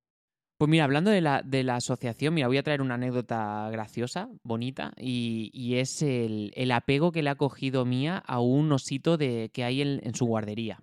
[0.60, 4.28] Pues mira, hablando de la, de la, asociación, mira, voy a traer una anécdota graciosa,
[4.42, 9.64] bonita, y, es el, apego que le ha cogido Mía a un osito de, que
[9.64, 10.78] hay en, su guardería.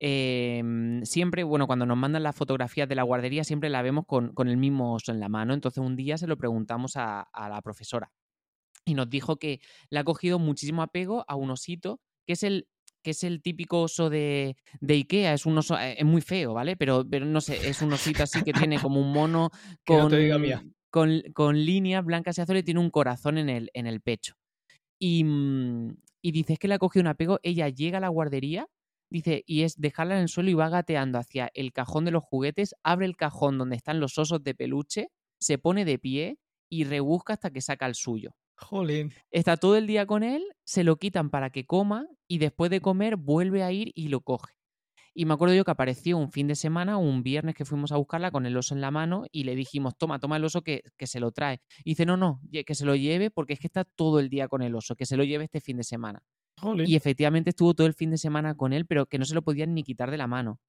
[0.00, 4.32] Em, siempre, bueno, cuando nos mandan las fotografías de la guardería, siempre la vemos con,
[4.36, 5.54] el mismo oso en la mano.
[5.54, 8.10] Entonces un día se lo preguntamos a, a la profesora
[8.84, 12.66] y nos dijo que le ha cogido muchísimo apego a un osito, que es el
[13.08, 16.52] que es el típico oso de, de, Ikea, es un oso, eh, es muy feo,
[16.52, 16.76] ¿vale?
[16.76, 19.48] Pero, pero no sé, es un osito así que tiene como un mono
[19.86, 20.12] con,
[20.90, 24.34] con, con, líneas blancas y azules y tiene un corazón en el, en el pecho.
[24.98, 28.08] Y, mm, y dice, es que le ha cogido un apego, ella llega a la
[28.08, 28.66] guardería,
[29.08, 32.24] dice, y es dejarla en el suelo y va gateando hacia el cajón de los
[32.24, 35.08] juguetes, abre el cajón donde están los osos de peluche,
[35.40, 36.36] se pone de pie
[36.70, 38.34] y rebusca hasta que saca el suyo.
[38.58, 39.12] Jolín.
[39.30, 42.80] Está todo el día con él, se lo quitan para que coma y después de
[42.80, 44.54] comer vuelve a ir y lo coge.
[45.14, 47.96] Y me acuerdo yo que apareció un fin de semana, un viernes que fuimos a
[47.96, 50.82] buscarla con el oso en la mano y le dijimos, toma, toma el oso que,
[50.96, 51.60] que se lo trae.
[51.80, 54.46] Y dice, no, no, que se lo lleve porque es que está todo el día
[54.46, 56.22] con el oso, que se lo lleve este fin de semana.
[56.84, 59.42] Y efectivamente estuvo todo el fin de semana con él, pero que no se lo
[59.42, 60.60] podían ni quitar de la mano.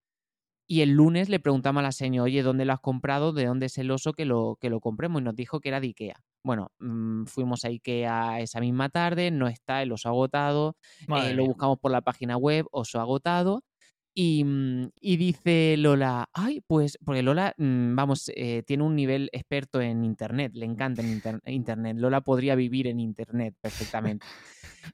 [0.67, 3.33] Y el lunes le preguntamos a la señora, oye, ¿dónde lo has comprado?
[3.33, 5.21] ¿De dónde es el oso que lo, que lo compremos?
[5.21, 6.23] Y nos dijo que era de Ikea.
[6.43, 10.75] Bueno, mm, fuimos a Ikea esa misma tarde, no está el oso agotado,
[11.07, 13.63] eh, lo buscamos por la página web, oso agotado.
[14.15, 19.29] Y, mm, y, dice Lola, ay, pues, porque Lola, mm, vamos, eh, tiene un nivel
[19.31, 21.97] experto en Internet, le encanta en Internet.
[21.97, 24.25] Lola podría vivir en Internet perfectamente.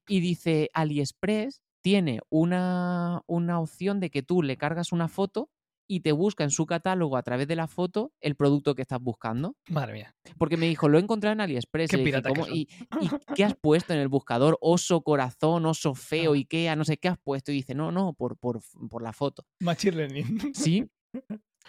[0.08, 5.50] Y dice, AliExpress tiene una, una opción de que tú le cargas una foto
[5.88, 9.00] y te busca en su catálogo a través de la foto el producto que estás
[9.00, 9.56] buscando.
[9.70, 10.16] Madre mía.
[10.38, 11.90] Porque me dijo, lo he encontrado en AliExpress.
[11.90, 12.68] Qué pirata ¿Y,
[13.36, 14.58] qué has puesto en el buscador?
[14.62, 16.34] Oso, corazón, oso feo.
[16.34, 17.52] Ikea, no sé qué has puesto.
[17.52, 19.46] Y dice, no, no, por, por, por la foto.
[19.60, 20.54] Machine learning.
[20.54, 20.86] Sí.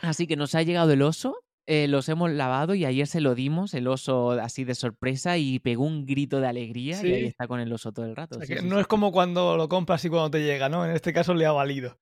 [0.02, 1.37] Así que nos ha llegado el oso.
[1.68, 5.59] Eh, los hemos lavado y ayer se lo dimos, el oso así de sorpresa, y
[5.59, 8.38] pegó un grito de alegría y ahí está con el oso todo el rato.
[8.62, 10.85] no es como cuando lo compras y cuando te llega, ¿no?
[10.85, 11.98] En este caso le ha valido.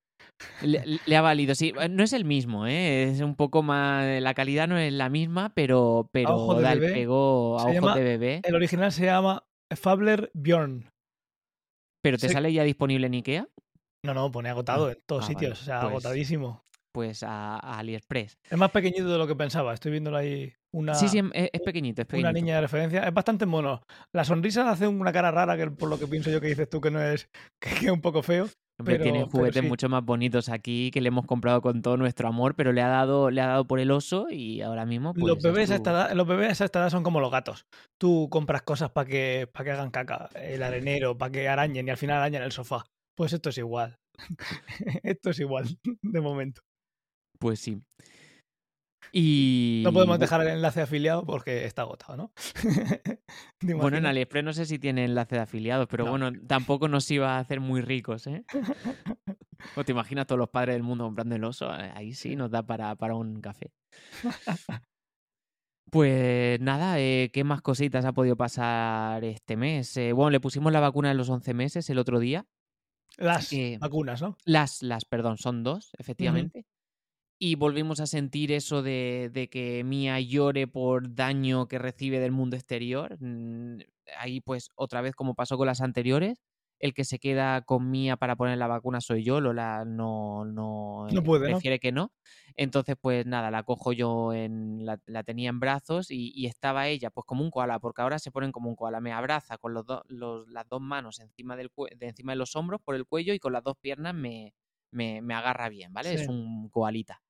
[0.63, 1.73] Le, ha valido, sí.
[1.91, 3.05] No es el mismo, ¿eh?
[3.05, 4.21] Es un poco más.
[4.21, 8.41] La calidad no es la misma, pero, pero da el pego a ojo de bebé.
[8.45, 9.45] El original se llama
[9.75, 10.89] Fabler Bjorn.
[12.03, 13.49] ¿Pero te sale ya disponible en Ikea?
[14.05, 15.63] No, no, pone agotado ah, en todos ah, sitios.
[15.63, 16.63] O sea, pues agotadísimo.
[16.93, 18.37] Pues a, AliExpress.
[18.51, 19.73] Es más pequeñito de lo que pensaba.
[19.73, 20.53] Estoy viéndolo ahí.
[20.73, 22.29] Una, sí, sí, es, pequeñito, es pequeñito.
[22.29, 23.03] Una niña de referencia.
[23.05, 23.83] Es bastante mono.
[24.13, 26.81] La sonrisa hace una cara rara, que por lo que pienso yo que dices tú
[26.81, 27.29] que no es.
[27.61, 28.49] que es un poco feo.
[28.77, 32.57] Hombre, tiene juguetes mucho más bonitos aquí que le hemos comprado con todo nuestro amor,
[32.57, 35.15] pero le ha dado, le ha dado por el oso y ahora mismo.
[35.15, 37.67] Pues, los, bebés a esta edad, los bebés a esta edad son como los gatos.
[37.99, 41.91] Tú compras cosas para que, para que hagan caca, el arenero, para que arañen y
[41.91, 42.85] al final arañan el sofá.
[43.15, 43.97] Pues esto es igual.
[45.05, 45.69] esto es igual,
[46.03, 46.63] de momento.
[47.39, 47.81] Pues sí.
[49.17, 49.83] Y...
[49.85, 52.33] No podemos dejar el enlace de afiliado porque está agotado, ¿no?
[53.63, 57.37] bueno, en AliExpress no sé si tiene enlace de afiliados, pero bueno, tampoco nos iba
[57.37, 58.45] a hacer muy ricos, ¿eh?
[59.77, 62.51] o te imaginas todos los padres del mundo comprando el oso, eh, ahí sí nos
[62.51, 63.73] da para, para un café.
[65.91, 69.97] Pues nada, eh, ¿qué más cositas ha podido pasar este mes?
[69.97, 72.47] Eh, bueno, le pusimos la vacuna en los 11 meses el otro día.
[73.17, 74.37] Las vacunas, ¿no?
[74.45, 76.67] Las, las, perdón, son dos, efectivamente
[77.39, 82.57] y volvimos a sentir eso de, que Mía llore por daño que recibe del mundo
[82.57, 83.17] exterior.
[83.21, 83.79] Mm,
[84.19, 86.43] ahí pues otra vez como pasó con las anteriores,
[86.79, 91.09] el que se queda con Mía para poner la vacuna soy yo, Lola no, no,
[91.09, 91.63] no, eh, puede, ¿no?
[91.63, 92.13] prefiere que no.
[92.57, 96.89] Entonces, pues nada, la cojo yo, en, la, la tenía en brazos y, y estaba
[96.89, 99.01] ella, pues como un koala, porque ahora se ponen como un koala.
[99.01, 102.57] Me abraza con los, dos los- las dos manos encima, del, de encima de los
[102.57, 104.55] hombros por el cuello y con las dos piernas me,
[104.91, 106.13] me, me agarra bien, ¿vale?
[106.15, 107.24] Es un koalita.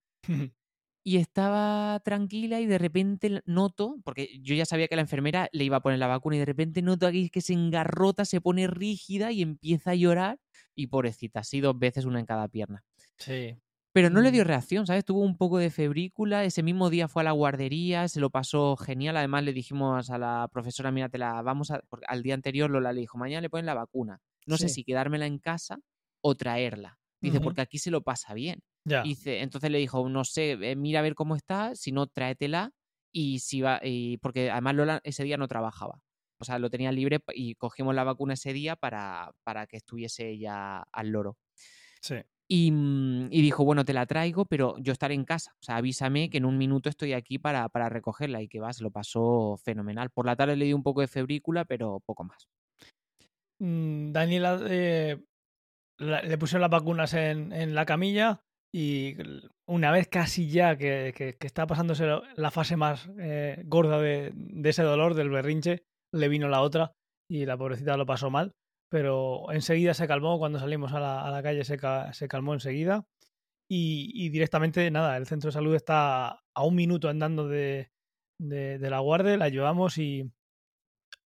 [1.07, 5.65] Y estaba tranquila y de repente noto, porque yo ya sabía que la enfermera le
[5.65, 8.67] iba a poner la vacuna y de repente noto aquí que se engarrota, se pone
[8.69, 10.41] rígida y empieza a llorar
[10.75, 12.85] y pobrecita, así dos veces una en cada pierna.
[13.19, 13.61] Sí.
[13.93, 14.33] Pero no le Mm.
[14.33, 15.05] dio reacción, ¿sabes?
[15.05, 18.77] Tuvo un poco de febrícula, ese mismo día fue a la guardería, se lo pasó
[18.77, 21.81] genial, además le dijimos a la profesora, mira, te la vamos a...
[21.89, 24.83] porque al día anterior Lola le dijo, mañana le ponen la vacuna, no sé si
[24.85, 25.79] quedármela en casa
[26.21, 26.99] o traerla.
[27.21, 28.63] Dice, porque aquí se lo pasa bien.
[28.85, 29.03] Ya.
[29.03, 32.71] Dice, entonces le dijo, no sé, eh, mira a ver cómo está, si no, tráetela.
[33.13, 36.01] Y si va, y porque además Lola ese día no trabajaba.
[36.41, 40.29] O sea, lo tenía libre y cogimos la vacuna ese día para, para que estuviese
[40.31, 41.39] ella al loro.
[42.01, 42.17] Sí.
[42.49, 45.53] Y, mm, y dijo, bueno, te la traigo, pero yo estaré en casa.
[45.61, 48.43] O sea, avísame que en un minuto estoy aquí para, para recogerla.
[48.43, 50.11] Y que va, se lo pasó fenomenal.
[50.11, 52.49] Por la tarde le dio un poco de febrícula, pero poco más.
[53.61, 55.23] Mm, Daniela eh,
[55.99, 58.44] le pusieron las vacunas en, en la camilla
[58.77, 59.15] y
[59.67, 64.69] una vez casi ya que, que, estaba pasándose la fase más eh, gorda de, de
[64.69, 66.93] ese dolor, del berrinche, le vino la otra
[67.31, 68.51] y la pobrecita lo pasó mal,
[68.91, 72.53] pero enseguida se calmó, cuando salimos a la, a la calle se, ca- se calmó
[72.53, 73.07] enseguida
[73.71, 77.93] y, y directamente, nada, el centro de salud está a un minuto andando de,
[78.41, 80.33] de, de la guardia, la llevamos y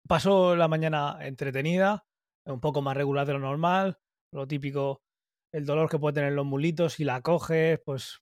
[0.09, 2.07] pasó la mañana entretenida,
[2.47, 3.99] un poco más regular de lo normal,
[4.33, 5.03] lo típico,
[5.55, 8.19] el dolor que puede tener los mulitos, si la coges, pues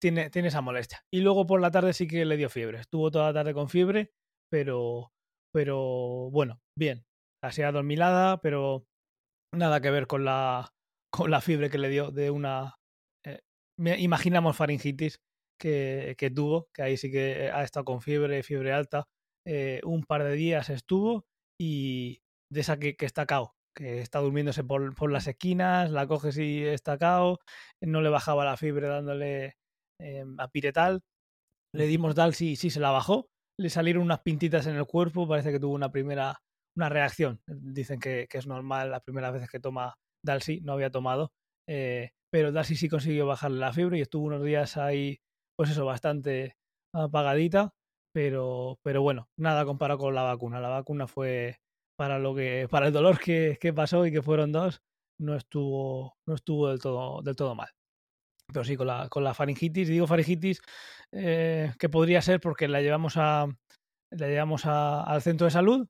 [0.00, 1.04] tiene, tiene esa molestia.
[1.12, 3.68] Y luego por la tarde sí que le dio fiebre, estuvo toda la tarde con
[3.68, 4.12] fiebre,
[4.50, 5.12] pero,
[5.52, 7.04] pero bueno, bien,
[7.42, 8.86] así adormilada, pero
[9.52, 10.72] nada que ver con la,
[11.12, 12.76] con la fiebre que le dio de una,
[13.24, 13.40] eh,
[13.98, 15.18] imaginamos faringitis
[15.60, 19.08] que, que tuvo, que ahí sí que ha estado con fiebre, fiebre alta,
[19.44, 21.24] eh, un par de días estuvo
[21.60, 22.20] y
[22.52, 26.38] de esa que, que está cao, que está durmiéndose por, por las esquinas, la coges
[26.38, 27.38] y está cao,
[27.82, 29.54] no le bajaba la fiebre dándole
[30.00, 31.02] eh, a piretal,
[31.74, 33.28] le dimos Dalsi y sí se la bajó,
[33.60, 36.38] le salieron unas pintitas en el cuerpo, parece que tuvo una primera
[36.76, 40.90] una reacción, dicen que, que es normal las primeras veces que toma Dalsi, no había
[40.90, 41.30] tomado,
[41.68, 45.18] eh, pero Dalsi sí consiguió bajarle la fiebre y estuvo unos días ahí,
[45.56, 46.54] pues eso, bastante
[46.94, 47.70] apagadita,
[48.14, 50.60] pero, pero bueno, nada comparado con la vacuna.
[50.60, 51.58] La vacuna fue
[51.96, 54.80] para lo que, para el dolor que, que pasó y que fueron dos,
[55.20, 57.68] no estuvo, no estuvo del todo, del todo mal.
[58.52, 60.60] Pero sí, con la, con la faringitis, digo faringitis,
[61.12, 63.46] eh, que podría ser porque la llevamos a
[64.12, 65.88] la llevamos a- al centro de salud,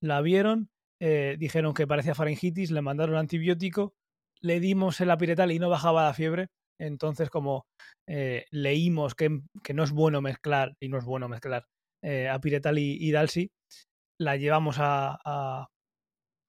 [0.00, 3.94] la vieron, eh, dijeron que parecía faringitis, le mandaron antibiótico,
[4.40, 6.48] le dimos el apiretal y no bajaba la fiebre.
[6.80, 7.66] Entonces, como
[8.08, 11.64] eh, leímos que, que no es bueno mezclar, y no es bueno mezclar
[12.30, 13.50] apiretal y, y dalsi,
[14.18, 15.18] la llevamos a,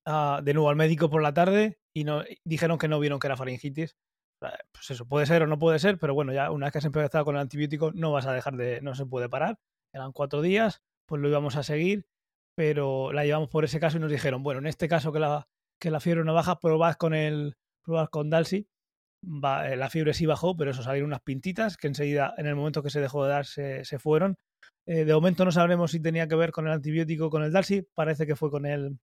[0.06, 3.28] a- de nuevo al médico por la tarde y no, dijeron que no vieron que
[3.28, 3.98] era faringitis.
[4.42, 6.78] Eh, Pues eso, puede ser o no puede ser, pero bueno, ya una vez que
[6.80, 9.60] has empezado con el antibiótico no vas a dejar de, no se puede parar.
[9.94, 12.08] Eran cuatro días, pues lo íbamos a seguir,
[12.56, 15.48] pero la llevamos por ese caso y nos dijeron, bueno, en este caso que la,
[15.82, 18.68] que la fiebre no baja, probad con el, probad con Dalsi.
[19.24, 22.56] Va, eh, la fiebre sí bajó, pero eso salieron unas pintitas que enseguida, en el
[22.56, 24.38] momento que se dejó de dar, se fueron.
[24.88, 27.52] Eh, de momento no sabremos si tenía que ver con el antibiótico o con el
[27.52, 27.86] Dalsi.
[27.93, 28.97] Parece que fue con el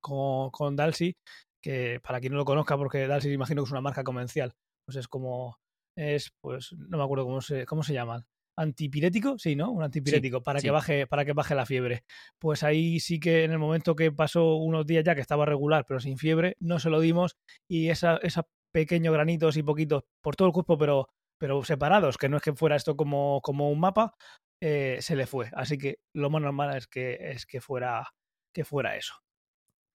[0.00, 1.16] con, con Dalsi,
[1.60, 4.54] que para quien no lo conozca, porque Dalsi imagino que es una marca comercial,
[4.86, 5.58] pues es como
[5.96, 8.24] es, pues no me acuerdo cómo se, cómo se llaman.
[8.58, 9.70] Antipirético, sí, ¿no?
[9.70, 10.66] Un antipirético para sí.
[10.66, 12.04] que baje, para que baje la fiebre.
[12.38, 15.84] Pues ahí sí que en el momento que pasó unos días ya que estaba regular,
[15.86, 17.36] pero sin fiebre, no se lo dimos
[17.68, 21.08] y esa, esos pequeños granitos y poquitos por todo el cuerpo, pero,
[21.38, 24.14] pero separados, que no es que fuera esto como, como un mapa,
[24.62, 25.50] eh, se le fue.
[25.52, 28.08] Así que lo más normal es que, es que fuera,
[28.54, 29.14] que fuera eso.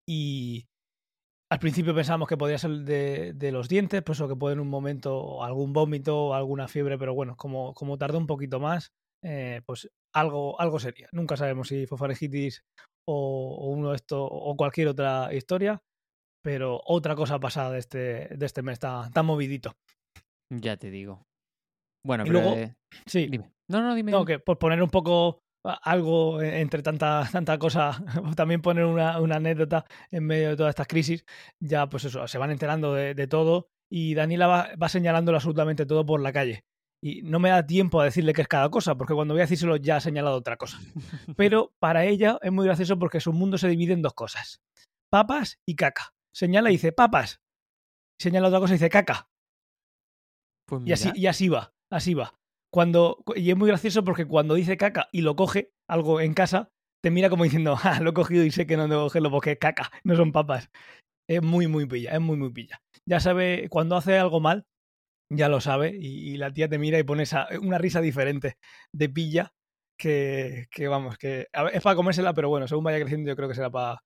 [0.07, 0.67] Y
[1.51, 4.61] al principio pensábamos que podía ser de, de los dientes, pues o que puede en
[4.61, 8.93] un momento algún vómito o alguna fiebre, pero bueno, como, como tardó un poquito más,
[9.23, 11.09] eh, pues algo, algo sería.
[11.11, 12.63] Nunca sabemos si fue faringitis
[13.07, 15.81] o, uno de esto o cualquier otra historia,
[16.43, 19.73] pero otra cosa pasada de este, de este mes tan, tan movidito.
[20.49, 21.25] Ya te digo.
[22.05, 22.41] Bueno, Y pero...
[22.41, 23.51] luego- eh, Sí, dime.
[23.69, 24.11] No, no, dime.
[24.11, 24.27] No, dime.
[24.33, 28.03] que por poner un poco algo e- entre tanta, tanta cosa,
[28.35, 31.23] también poner una, una anécdota en medio de todas estas crisis,
[31.59, 35.85] ya pues eso, se van enterando de, de todo y Daniela va, va señalándolo absolutamente
[35.85, 36.63] todo por la calle.
[37.03, 39.45] Y no me da tiempo a decirle qué es cada cosa, porque cuando voy a
[39.45, 40.77] decírselo ya ha señalado otra cosa.
[41.37, 44.61] Pero para ella es muy gracioso porque su mundo se divide en dos cosas.
[45.11, 46.13] Papas y caca.
[46.33, 47.41] Señala y dice papas.
[48.19, 49.29] Señala otra cosa y dice caca.
[50.67, 52.33] Pues Y así, y así va, así va.
[52.73, 56.69] Cuando, y es muy gracioso porque cuando dice caca y lo coge, algo en casa,
[57.03, 59.51] te mira como diciendo, ah, lo he cogido y sé que no debo cogerlo porque
[59.51, 60.69] es caca, no son papas.
[61.29, 62.81] Es muy, muy pilla, es muy, muy pilla.
[63.07, 64.65] Ya sabe, cuando hace algo mal,
[65.31, 67.23] ya lo sabe y, la tía te mira y pone
[67.61, 68.57] una risa diferente
[68.93, 69.53] de pilla
[69.97, 73.47] que, que vamos, que a es para comérsela, pero bueno, según vaya creciendo yo creo
[73.47, 73.99] que será para...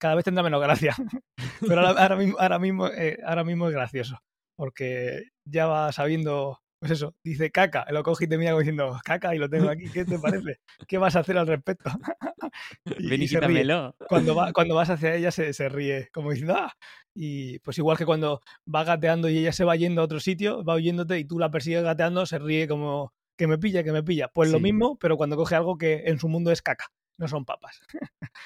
[0.00, 0.96] Cada vez tendrá menos gracia,
[1.60, 4.18] pero ahora, ahora mismo, ahora, mismo, eh, ahora mismo es gracioso,
[4.56, 9.00] porque ya va sabiendo, pues eso, dice caca, lo coge y te mira como diciendo
[9.02, 10.60] caca y lo tengo aquí, ¿qué te parece?
[10.86, 11.88] ¿Qué vas a hacer al respecto?
[12.98, 13.96] y, Ven y y se ríe quítamelo.
[14.06, 16.76] cuando, va, cuando vas hacia ella se, se ríe, como diciendo, ¡ah!
[17.14, 18.42] Y pues igual que cuando
[18.72, 21.50] va gateando y ella se va yendo a otro sitio, va oyéndote y tú la
[21.50, 24.28] persigues gateando, se ríe como que me pilla, que me pilla.
[24.28, 27.46] Pues lo mismo, pero cuando coge algo que en su mundo es caca, no son
[27.46, 27.80] papas.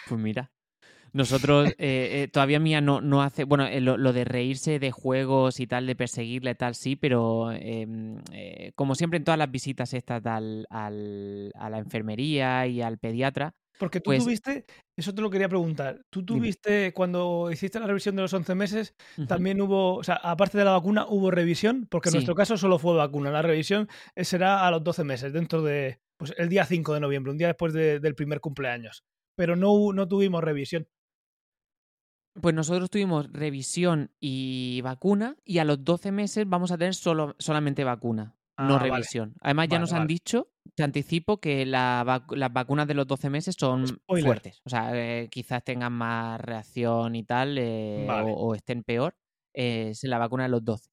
[0.06, 0.52] Pues mira.
[1.12, 4.90] Nosotros, eh, eh, todavía Mía no, no hace, bueno, eh, lo, lo de reírse de
[4.90, 9.50] juegos y tal, de perseguirle tal, sí, pero em, eh, como siempre en todas las
[9.50, 14.64] visitas estas al, al- a la enfermería y al pediatra, Porque tú Pues- tuviste,
[14.96, 16.40] eso te lo quería preguntar, tú Dime.
[16.40, 18.92] tuviste, cuando hiciste la revisión de los 11 meses,
[19.28, 22.16] también hubo, o sea, aparte de la vacuna, hubo revisión, porque en Sí.
[22.18, 23.30] nuestro caso solo fue vacuna.
[23.30, 26.98] La revisión eh, será a los 12 meses, dentro de, pues el día 5 de
[26.98, 29.04] noviembre, un día después de- del primer cumpleaños.
[29.36, 30.88] Pero no, no tuvimos revisión.
[32.40, 37.34] Pues nosotros tuvimos revisión y vacuna y a los 12 meses vamos a tener solo,
[37.38, 38.90] solamente vacuna, Ah, no vale.
[38.90, 39.34] revisión.
[39.40, 43.06] Además ya Vale, nos han dicho, te anticipo, que la vac- las vacunas de los
[43.06, 44.24] 12 meses son Spoiler.
[44.24, 44.60] fuertes.
[44.64, 49.16] O sea, eh, quizás tengan más reacción y tal, eh, o estén peor.
[49.54, 50.90] eh, es la vacuna de los 12.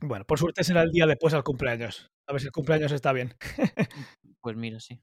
[0.00, 2.10] Bueno, por suerte será el día después al cumpleaños.
[2.26, 3.34] A ver si el cumpleaños está bien.
[4.40, 5.00] Pues mira, sí.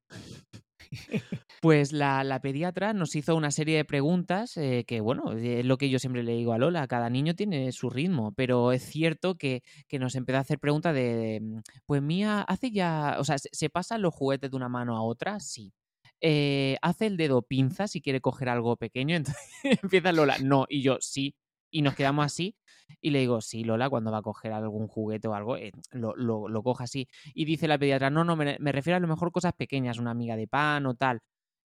[1.62, 5.90] Pues la, pediatra nos hizo una serie de preguntas eh, que, bueno, es lo que
[5.90, 9.64] yo siempre le digo a Lola, cada niño tiene su ritmo, pero es cierto que,
[9.88, 13.50] que nos empezó a hacer preguntas de, mm, pues mía, hace ya, o sea, ¿se,
[13.52, 15.40] se pasan los juguetes de una mano a otra?
[15.40, 15.74] Sí.
[16.22, 20.82] Eh, hace el dedo pinza si quiere coger algo pequeño, entonces empieza Lola, no, y
[20.82, 21.36] yo sí,
[21.76, 22.56] y nos quedamos así.
[23.02, 26.16] Y le digo, sí, Lola, cuando va a coger algún juguete o algo, eh, lo,
[26.16, 27.10] lo, coja así.
[27.34, 30.38] Y dice la pediatra, no, no, me, refiero a lo mejor cosas pequeñas, una amiga
[30.38, 31.20] de pan o tal.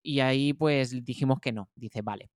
[0.02, 1.68] Y ahí pues dijimos que no.
[1.74, 2.30] Dice, vale.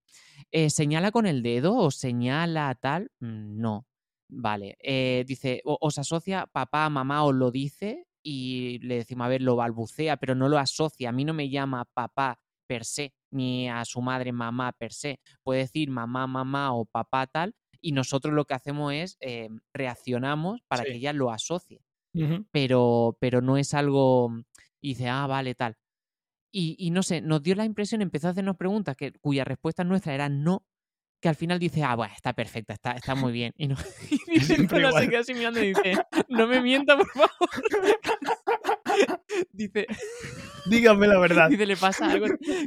[0.51, 3.11] Eh, ¿Señala con el dedo o señala tal?
[3.21, 3.87] Mm, No.
[4.29, 4.77] Vale.
[4.81, 9.57] Eh, dice, os asocia papá, mamá, os lo dice y le decimos, a ver, lo
[9.57, 11.09] balbucea, pero no lo asocia.
[11.11, 15.21] A mí no me llama papá per se, ni a su madre mamá per se.
[15.43, 17.55] Puede decir mamá, mamá o papá tal.
[17.83, 20.91] Y nosotros lo que hacemos es eh, reaccionamos para Sí.
[20.91, 21.83] que ella lo asocie
[22.51, 24.31] pero, pero no es algo.
[24.81, 25.77] Y dice, ah, vale, tal.
[26.53, 29.85] Y, y no sé, nos dio la impresión, empezó a hacernos preguntas que, cuya respuesta
[29.85, 30.67] nuestra era no,
[31.23, 33.55] que al final dice, ah, bueno, está perfecta, está, está muy bien.
[33.57, 33.77] Y, no,
[34.29, 35.95] y se queda así mirando y dice,
[36.29, 37.31] no me mienta, por favor.
[39.53, 39.87] dice,
[40.67, 41.49] Díganme la verdad.
[41.51, 42.27] dice, le pasa algo.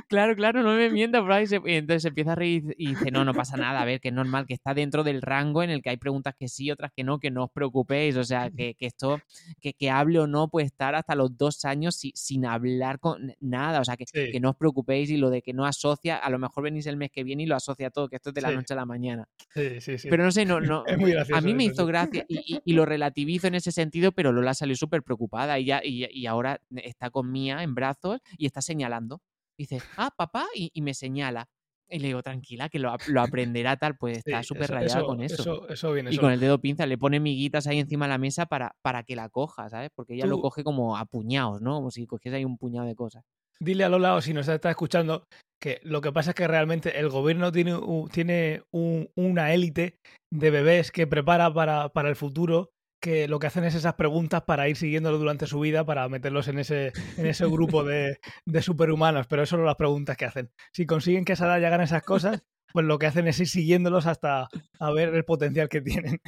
[0.09, 1.45] Claro, claro, no me mienta, por ahí.
[1.45, 3.85] Y se- y entonces se empieza a reír y dice, no, no pasa nada, a
[3.85, 6.47] ver, que es normal, que está dentro del rango en el que hay preguntas que
[6.49, 8.17] sí, otras que no, que no os preocupéis.
[8.17, 9.21] O sea, que, que esto,
[9.61, 13.33] que, que hable o no puede estar hasta los dos años si- sin hablar con
[13.39, 13.79] nada.
[13.79, 14.31] O sea, que, Sí.
[14.31, 16.97] que no os preocupéis y lo de que no asocia, a lo mejor venís el
[16.97, 18.55] mes que viene y lo asocia todo, que esto es de la Sí.
[18.55, 19.27] noche a la mañana.
[19.53, 20.09] Sí, sí, sí.
[20.09, 21.87] Pero no sé, no, no, Es muy gracioso a mí me eso, hizo sí.
[21.87, 25.65] gracia y, y- y lo relativizo en ese sentido, pero Lola salió súper preocupada y,
[25.65, 29.21] ya, y, y ahora está con Mía en brazos y está señalando.
[29.57, 31.47] Dice, ah, papá, y, y me señala.
[31.87, 35.05] Y le digo, tranquila, que lo, ap- lo aprenderá tal, pues Sí, está súper eso-
[35.05, 35.41] con eso.
[35.41, 38.17] Eso, eso viene y con el dedo pinza le pone miguitas ahí encima de la
[38.17, 39.91] mesa para, para que la coja, ¿sabes?
[39.93, 41.75] Porque ella lo coge como a puñados, ¿no?
[41.75, 43.23] Como si cogiese ahí un puñado de cosas.
[43.59, 45.23] Dile a Lola, o si nos está escuchando,
[45.61, 47.79] que lo que pasa es que realmente el gobierno tiene,
[48.11, 49.97] tiene un- una élite
[50.33, 52.71] de bebés que prepara para, para el futuro,
[53.05, 56.47] que lo que hacen es esas preguntas para ir siguiéndolo durante su vida, para meterlos
[56.47, 60.49] en ese, en ese grupo de, de superhumanos, pero eso son las preguntas que hacen.
[60.73, 62.41] Si consiguen que a esa edad hagan esas cosas,
[62.73, 64.47] pues lo que hacen es ir siguiéndolos hasta
[64.79, 66.19] a ver el potencial que tienen.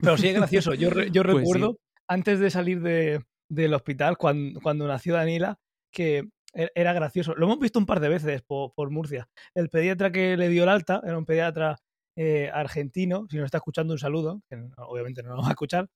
[0.00, 0.74] Pero sí es gracioso.
[0.74, 0.90] Yo, yo
[1.22, 1.38] Pues sí.
[1.38, 1.76] recuerdo,
[2.08, 5.56] antes de salir de- del hospital, cuando, cuando nació Daniela,
[5.92, 7.34] que e- era gracioso.
[7.36, 9.28] Lo hemos visto un par de veces por, por Murcia.
[9.54, 11.76] El pediatra que le dio el alta era un pediatra
[12.20, 13.28] eh, argentino.
[13.30, 15.88] Si nos está escuchando, un saludo, que obviamente no lo va a escuchar.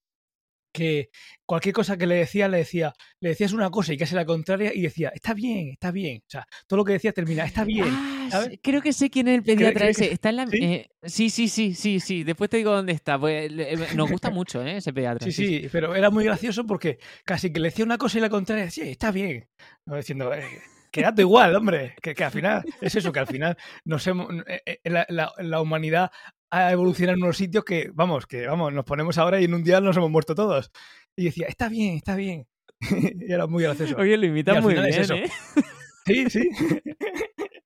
[0.73, 1.11] Que
[1.45, 4.73] cualquier cosa que le decía, le decía, le decías una cosa y casi la contraria,
[4.73, 6.19] y decía, está bien, está bien.
[6.19, 7.89] O sea, todo lo que decías termina, está bien.
[7.91, 8.51] Ah, ¿sabes?
[8.51, 10.13] sí, creo que sé quién es el pediatra que ese.
[10.13, 10.47] Está en la...
[10.47, 10.59] sí?
[10.63, 12.23] eh, sí, sí, sí, sí, sí.
[12.23, 13.19] Después te digo dónde está.
[13.19, 14.77] Pues, eh, nos gusta mucho, ¿eh?
[14.77, 15.27] Ese pediatra.
[15.27, 18.31] Sí, sí, pero era muy gracioso porque casi que le decía una cosa y la
[18.31, 19.49] contraria, sí, está bien.
[19.85, 20.47] No, diciendo, eh,
[20.93, 21.97] quédate igual, hombre.
[22.01, 25.33] Que, que al final, es eso, que al final nos hemos, eh, eh, la, la-
[25.39, 26.11] la humanidad
[26.51, 29.65] a evolucionar en unos sitios que, vamos, que vamos, nos ponemos ahora y en un
[29.65, 30.71] día nos hemos muerto todos.
[31.17, 32.47] Y decía, está bien, está bien.
[32.81, 33.97] y era muy gracioso.
[33.99, 35.37] Oye, lo imitas muy final es bien, eso.
[35.37, 35.63] ¿eh?
[36.07, 36.51] Sí, sí.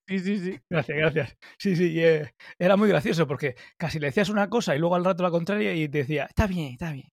[0.09, 0.61] Sí, sí, sí.
[0.70, 1.37] Gracias, gracias.
[1.59, 4.95] Sí, sí, y, eh, era muy gracioso porque casi le decías una cosa y luego
[4.95, 7.09] al rato la contraria y te decía, está bien, está bien.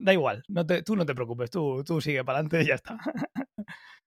[0.00, 2.74] Da igual, no te, tú no te preocupes, tú, tú sigue para adelante y ya
[2.74, 2.98] está.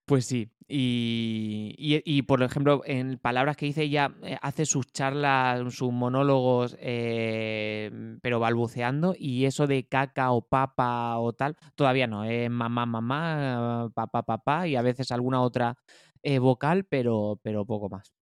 [0.06, 0.50] Pues sí.
[0.68, 6.78] Y, y- por ejemplo, en palabras que dice ella, eh, hace sus charlas, sus monólogos,
[6.80, 7.92] eh,
[8.22, 13.92] pero balbuceando, y eso de caca o papa o tal, todavía no, es mamá, mamá,
[13.94, 15.76] papá, papá, y a veces alguna otra
[16.24, 18.14] eh, vocal, pero, pero poco más.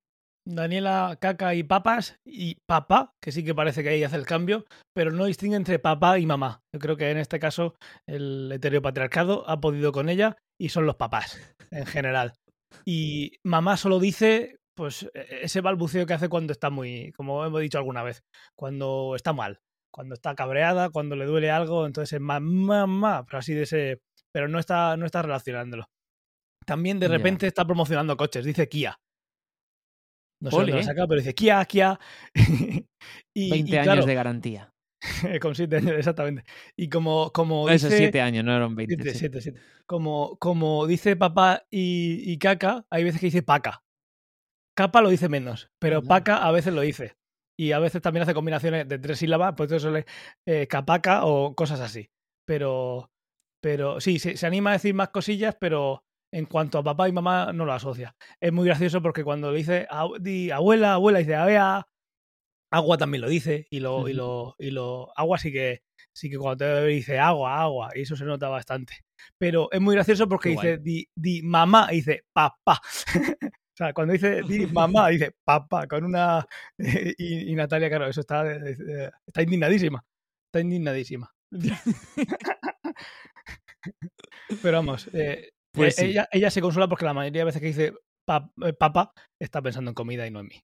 [0.46, 4.66] Daniela, caca y papas y papá, que sí que parece que ahí hace el cambio,
[4.94, 6.64] pero no distingue entre papá y mamá.
[6.74, 7.76] Yo creo que en este caso
[8.08, 11.40] el heteropatriarcado ha podido con ella y son los papás
[11.72, 12.34] en general.
[12.86, 17.62] Y mamá solo dice, pues, e- ese balbuceo que hace cuando está muy, como hemos
[17.62, 18.24] dicho alguna vez,
[18.56, 19.60] cuando está mal,
[19.92, 24.02] cuando está cabreada, cuando le duele algo, entonces es mamá, mamá, pero así de ese,
[24.32, 25.86] pero no está, no está relacionándolo.
[26.66, 29.00] También de repente está promocionando coches, dice Kia.
[30.42, 32.00] No sé dónde lo sacado, pero dice Kia, Kia.
[33.36, 34.74] y, 20 y años claro, de garantía.
[35.42, 36.44] con siete años, exactamente.
[36.76, 38.04] Y como, como No, Esos dice...
[38.04, 38.96] 7 años, no eran 20.
[38.96, 39.20] siete, sí.
[39.20, 39.60] siete, siete.
[39.86, 43.84] Como, como dice papá y, y caca, hay veces que dice paca.
[44.76, 47.16] Capa lo dice menos, pero paca a veces lo dice.
[47.58, 50.06] Y a veces también hace combinaciones de tres sílabas, pues eso le
[50.46, 52.10] eh, capaca o cosas así.
[52.46, 53.12] Pero,
[53.62, 57.12] pero sí, se, se anima a decir más cosillas, pero en cuanto a papá y
[57.12, 58.16] mamá no lo asocia.
[58.40, 61.86] Es muy gracioso porque cuando le dice "Abue- di abuela, abuela, dice avea,
[62.72, 64.18] agua también lo dice, y lo, y Ujú.
[64.18, 68.02] lo, y lo, agua sí que, sí que cuando te bebe dice agua, agua, y
[68.02, 69.06] eso se nota bastante.
[69.38, 72.82] Pero es muy gracioso porque Qué dice di, di mamá, y dice papá.
[73.54, 76.46] o sea, cuando dice di mamá, dice papá, con una.
[77.18, 80.04] y, y Natalia, claro, eso está, eh, está indignadísima.
[80.48, 81.34] Está indignadísima.
[84.62, 86.08] Pero vamos, eh, Pues eh, sí.
[86.12, 87.94] ella, ella se consuela porque la mayoría de veces que dice
[88.66, 90.62] eh, papá está pensando en comida y no en mí.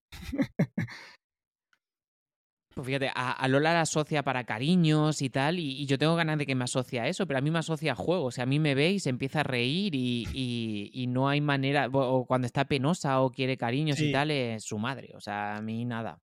[2.75, 6.13] Pues fíjate, a, a Lola la asocia para cariños y tal, y, y yo tengo
[6.15, 8.27] ganas de que me asocie a eso, pero a mí me asocia a juegos.
[8.27, 11.29] O sea, a mí me ve y se empieza a reír y, y- y no
[11.29, 14.09] hay manera, o cuando está penosa o quiere cariños Sí.
[14.09, 15.13] y tal, es su madre.
[15.15, 16.19] O sea, a mí nada.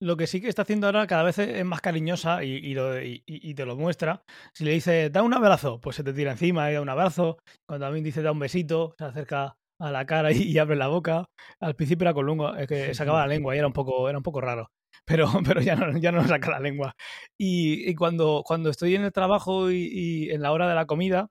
[0.00, 3.02] Lo que sí que está haciendo ahora cada vez es más cariñosa y, y lo-
[3.02, 4.22] y- y te lo muestra.
[4.52, 7.38] Si le dice, da un abrazo, pues se te tira encima y da un abrazo.
[7.66, 10.88] Cuando también dice, da un besito, se acerca a la cara y, y abre la
[10.88, 11.24] boca.
[11.60, 14.18] Al principio era con lengua, es que sacaba la lengua y era un poco, era
[14.18, 14.70] un poco raro.
[15.08, 16.94] Pero, pero ya, no, ya no saca la lengua.
[17.38, 20.86] Y, y cuando, cuando estoy en el trabajo y, y en la hora de la
[20.86, 21.28] comida,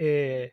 [0.00, 0.52] eh,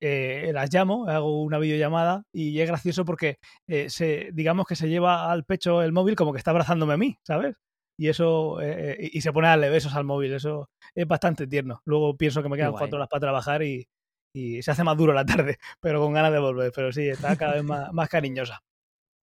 [0.00, 4.88] eh, las llamo, hago una videollamada y es gracioso porque eh, se, digamos que se
[4.88, 7.56] lleva al pecho el móvil como que está abrazándome a mí, ¿sabes?
[7.98, 11.82] Y eso, eh, y se pone a darle besos al móvil, eso es bastante tierno.
[11.84, 12.82] Luego pienso que me quedan guay.
[12.82, 13.88] cuatro horas para trabajar y,
[14.32, 16.70] y se hace más duro la tarde, pero con ganas de volver.
[16.72, 18.60] Pero sí, está cada vez más, más cariñosa.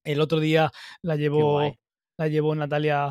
[0.03, 0.71] El otro día
[1.01, 1.79] la guay.
[2.17, 3.05] La llevó Natalia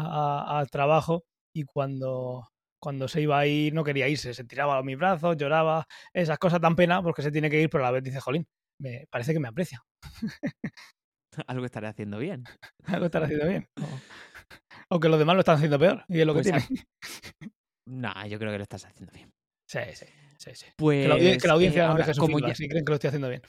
[0.59, 1.25] al trabajo
[1.55, 2.49] y cuando,
[2.83, 6.39] cuando se iba a ir no quería irse, se tiraba a mis brazos, lloraba, esas
[6.39, 8.47] cosas tan pena porque se tiene que ir, pero a la vez dice, jolín,
[8.81, 9.83] me parece que me aprecia.
[11.47, 12.45] Algo estaré haciendo bien.
[12.87, 13.67] Algo estará haciendo bien.
[13.81, 14.01] O-
[14.91, 16.05] Aunque los demás lo están haciendo peor.
[16.09, 16.85] Y es lo que Pues a- tiene.
[17.87, 19.31] Nah, yo creo que lo estás haciendo bien.
[19.69, 20.07] Sí, sí,
[20.39, 20.67] sí, sí.
[20.77, 22.69] Pues, Que la, audi- que la audiencia eh, no deje su como feedback ya- si
[22.69, 23.43] creen que lo estoy haciendo bien.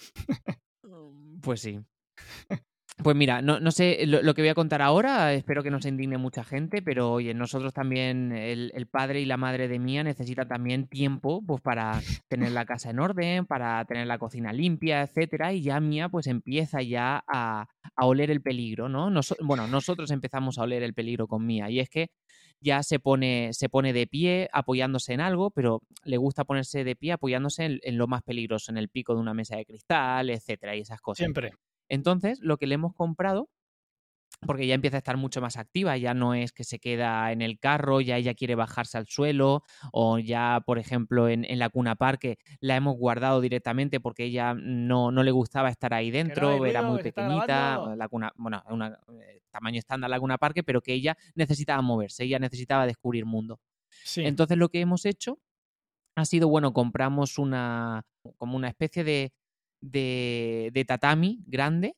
[1.41, 1.80] Pues sí.
[3.04, 5.89] Pues mira, no, no sé, lo, que voy a contar ahora, espero que no se
[5.89, 10.02] indigne mucha gente, pero oye, nosotros también, el, el padre y la madre de Mía
[10.02, 15.02] necesitan también tiempo pues para tener la casa en orden, para tener la cocina limpia,
[15.02, 19.10] etcétera, y ya Mía pues empieza ya a, a oler el peligro, ¿no?
[19.10, 22.08] Noso- bueno, nosotros empezamos a oler el peligro con Mía, y es que
[22.62, 26.96] ya se pone, se pone de pie apoyándose en algo, pero le gusta ponerse de
[26.96, 30.30] pie apoyándose en, en lo más peligroso, en el pico de una mesa de cristal,
[30.30, 31.26] etcétera, y esas cosas.
[31.26, 31.52] Siempre.
[31.89, 33.49] Entonces, lo que le hemos comprado,
[34.45, 37.41] porque ya empieza a estar mucho más activa, ya no es que se queda en
[37.41, 41.69] el carro, ya ella quiere bajarse al suelo, o ya, por ejemplo, en, en la
[41.69, 46.65] cuna parque la hemos guardado directamente porque ella no, no le gustaba estar ahí dentro,
[46.65, 50.81] era ruido, muy pequeñita, la cuna, bueno, una, eh, tamaño estándar la cuna parque, pero
[50.81, 53.59] que ella necesitaba moverse, ella necesitaba descubrir mundo.
[54.03, 54.23] Sí.
[54.25, 55.39] Entonces lo que hemos hecho
[56.15, 58.05] ha sido, bueno, compramos una,
[58.38, 59.33] como una especie de,
[59.82, 61.95] de, de tatami grande,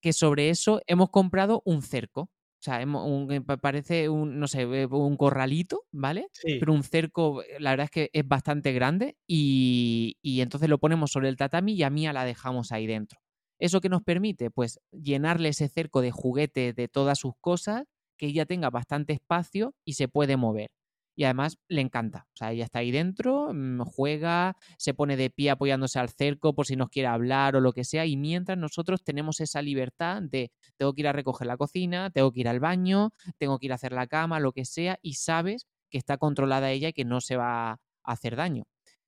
[0.00, 2.22] que sobre eso hemos comprado un cerco.
[2.22, 6.28] O sea, un- eh, pa- parece un, no sé, eh, un corralito, ¿vale?
[6.32, 6.58] sí.
[6.58, 10.78] Pero un cerco, eh, la verdad es que es bastante grande y, y entonces lo
[10.78, 13.20] ponemos sobre el tatami y a Mía la dejamos ahí dentro.
[13.58, 14.50] ¿Eso que nos permite?
[14.50, 17.84] Pues llenarle ese cerco de juguetes de todas sus cosas,
[18.18, 20.70] que ella tenga bastante espacio y se puede mover.
[21.14, 22.26] Y además le encanta.
[22.32, 26.54] O sea, ella está ahí dentro, mm, juega, se pone de pie apoyándose al cerco
[26.54, 28.06] por si nos quiere hablar o lo que sea.
[28.06, 32.32] Y mientras nosotros tenemos esa libertad de tengo que ir a recoger la cocina, tengo
[32.32, 35.14] que ir al baño, tengo que ir a hacer la cama, lo que sea, y
[35.14, 38.64] sabes que está controlada ella y que no se va a hacer daño.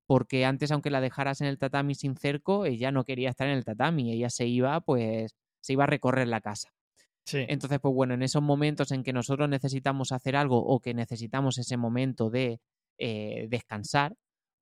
[0.06, 3.56] Porque antes, aunque la dejaras en el tatami sin cerco, ella no quería estar en
[3.56, 4.12] el tatami.
[4.12, 6.73] Ella se iba, pues, se iba a recorrer la casa.
[7.32, 11.58] Entonces, pues bueno, en esos momentos en que nosotros necesitamos hacer algo o que necesitamos
[11.58, 12.60] ese momento de
[12.98, 14.14] eh, descansar,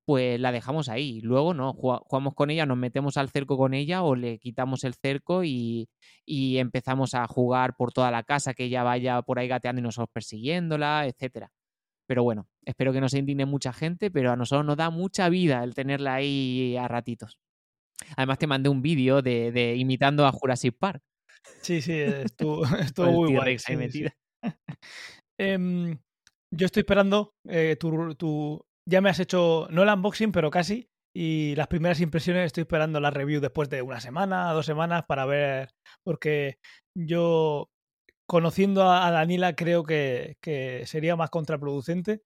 [0.05, 1.21] pues la dejamos ahí.
[1.21, 4.95] Luego no, jugamos con ella, nos metemos al cerco con ella o le quitamos el
[4.95, 5.89] cerco y,
[6.27, 10.11] empezamos a jugar por toda la casa, que ella vaya por ahí gateando y nosotros
[10.13, 11.51] persiguiéndola, etcétera.
[12.07, 15.29] Pero bueno, espero que no se indigne mucha gente, pero a nosotros nos da mucha
[15.29, 17.39] vida el tenerla ahí a ratitos.
[18.17, 21.03] Además te mandé un vídeo de, de imitando a Jurassic Park.
[21.63, 22.63] Sí, sí, estuvo,
[22.95, 23.57] estuvo muy guay.
[25.41, 25.99] Em,
[26.55, 30.89] yo estoy esperando eh, tu, Ya me has hecho, no el unboxing, pero casi.
[31.15, 35.27] Y las primeras impresiones estoy esperando la review después de una semana, dos semanas, para
[35.27, 35.71] ver.
[36.05, 36.59] Porque
[36.97, 37.69] yo,
[38.29, 40.37] conociendo a, Danila, creo que,
[40.87, 42.23] sería más contraproducente.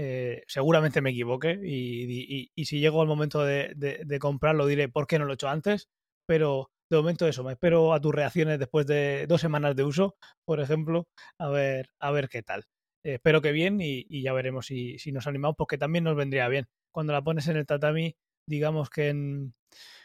[0.00, 5.18] Eh, seguramente me equivoque y, si llego al momento de, de comprarlo diré por qué
[5.18, 5.88] no lo he hecho antes,
[6.28, 10.16] pero de momento eso, me espero a tus reacciones después de dos semanas de uso,
[10.44, 11.06] por ejemplo,
[11.38, 12.64] a ver, a ver qué tal.
[13.04, 16.66] Eh, espero que bien y, ya veremos si, nos animamos, porque también nos vendría bien.
[16.92, 18.16] Cuando la pones en el tatami,
[18.46, 19.54] digamos que en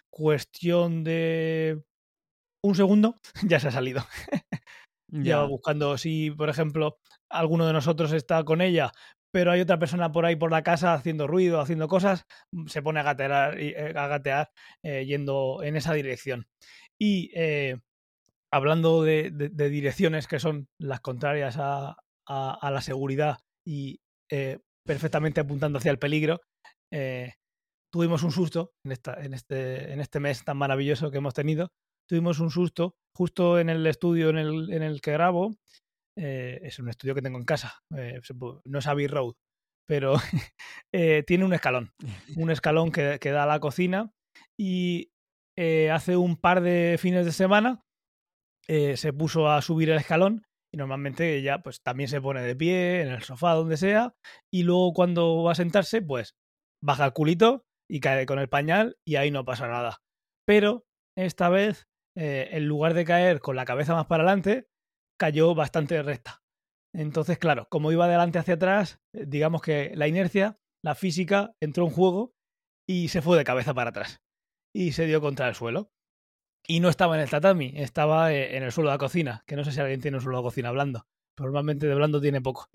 [0.09, 1.81] cuestión de
[2.63, 3.15] un segundo
[3.47, 4.03] ya se ha salido.
[5.07, 6.97] ya buscando si, por ejemplo,
[7.29, 8.91] alguno de nosotros está con ella,
[9.33, 12.27] pero hay otra persona por ahí por la casa haciendo ruido, haciendo cosas,
[12.67, 14.51] se pone a gatear, eh, a gatear
[14.83, 16.45] eh, yendo en esa dirección.
[16.99, 17.79] Y eh,
[18.51, 23.99] hablando de, direcciones que son las contrarias a, la seguridad y
[24.85, 26.39] perfectamente apuntando hacia el peligro,
[27.91, 31.71] tuvimos un susto en, esta, en, este, en este mes tan maravilloso que hemos tenido.
[32.07, 35.55] Tuvimos un susto justo en el estudio en el, en el que grabo
[36.15, 38.19] eh, es un estudio que tengo en casa, eh,
[38.65, 39.33] no es Abbey Road,
[39.87, 40.13] pero
[40.93, 41.91] eh, tiene un escalón,
[42.35, 44.11] un escalón que, da a la cocina
[44.59, 45.09] y
[45.91, 47.83] hace un par de fines de semana
[48.67, 53.01] se puso a subir el escalón y normalmente ella pues también se pone de pie
[53.01, 54.15] en el sofá donde sea
[54.51, 56.35] y luego cuando va a sentarse pues
[56.83, 59.99] baja el culito y cae con el pañal y ahí no pasa nada.
[60.47, 60.85] Pero
[61.15, 61.85] esta vez
[62.15, 64.67] en lugar de caer con la cabeza más para adelante
[65.23, 66.43] cayó bastante recta.
[66.93, 71.55] Entonces, claro, como iba de adelante hacia atrás, eh, digamos que la inercia, la física,
[71.61, 72.33] entró en juego
[72.85, 74.21] y se fue de cabeza para atrás.
[74.75, 75.93] Y se dio contra el suelo.
[76.67, 79.55] Y no estaba en el tatami, estaba eh, en el suelo de la cocina, que
[79.55, 81.07] no sé si alguien tiene un suelo de cocina blando.
[81.39, 82.67] normalmente de blando tiene poco.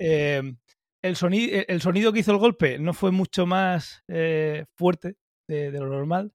[0.00, 0.58] Em,
[1.04, 5.14] el, sonido, el, sonido, que hizo el golpe no fue mucho más eh, fuerte
[5.48, 6.32] de, lo normal,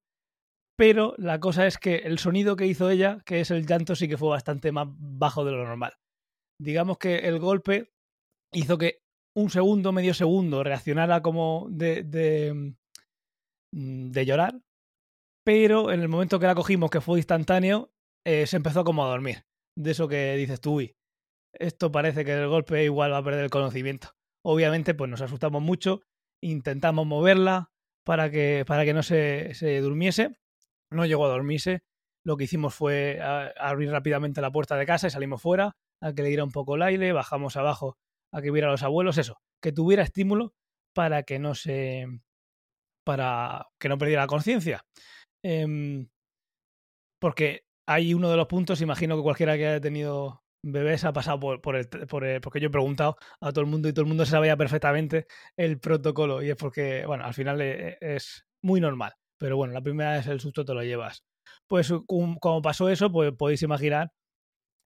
[0.82, 4.08] pero la cosa es que el sonido que hizo ella, que es el llanto, sí
[4.08, 5.94] que fue bastante más bajo de lo normal.
[6.60, 7.94] Digamos que el golpe
[8.52, 9.04] hizo que
[9.38, 12.74] un segundo, medio segundo reaccionara como de, de,
[13.72, 14.60] mm, de llorar,
[15.46, 17.94] pero en el momento que la cogimos, que fue instantáneo,
[18.26, 19.46] eh, se empezó como a dormir.
[19.78, 20.96] De eso que dices tú, uy,
[21.54, 24.16] esto parece que el golpe igual va a perder el conocimiento.
[24.44, 26.02] Obviamente, pues nos asustamos mucho,
[26.42, 27.70] intentamos moverla
[28.04, 30.41] para que, para que no se, se durmiese,
[30.92, 31.84] no llegó a dormirse.
[32.24, 36.22] Lo que hicimos fue abrir rápidamente la puerta de casa y salimos fuera a que
[36.22, 37.98] le diera un poco el aire, bajamos abajo
[38.34, 40.54] a que viera a los abuelos, eso, que tuviera estímulo
[40.94, 42.06] para que no se.
[43.06, 44.86] para que no perdiera la conciencia.
[45.44, 46.08] Em,
[47.20, 51.40] porque hay uno de los puntos, imagino que cualquiera que haya tenido bebés ha pasado
[51.40, 54.10] por, por, el, por porque yo he preguntado a todo el mundo y todo el
[54.10, 55.28] mundo sabía perfectamente
[55.58, 59.14] el protocolo y es porque, bueno, al final e, e, es muy normal.
[59.42, 61.24] Pero bueno, la primera vez el susto te lo llevas.
[61.68, 64.12] Pues como pasó eso, pues podéis imaginar,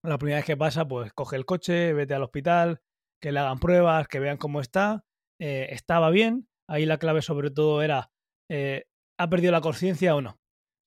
[0.01, 2.79] la primera vez que pasa, pues coge el coche, vete al hospital,
[3.21, 5.03] que le hagan pruebas, que vean cómo está.
[5.41, 6.47] Eh, estaba bien.
[6.69, 8.11] Ahí la clave sobre todo era,
[8.49, 8.85] eh,
[9.19, 10.37] ¿ha perdido la conciencia o no?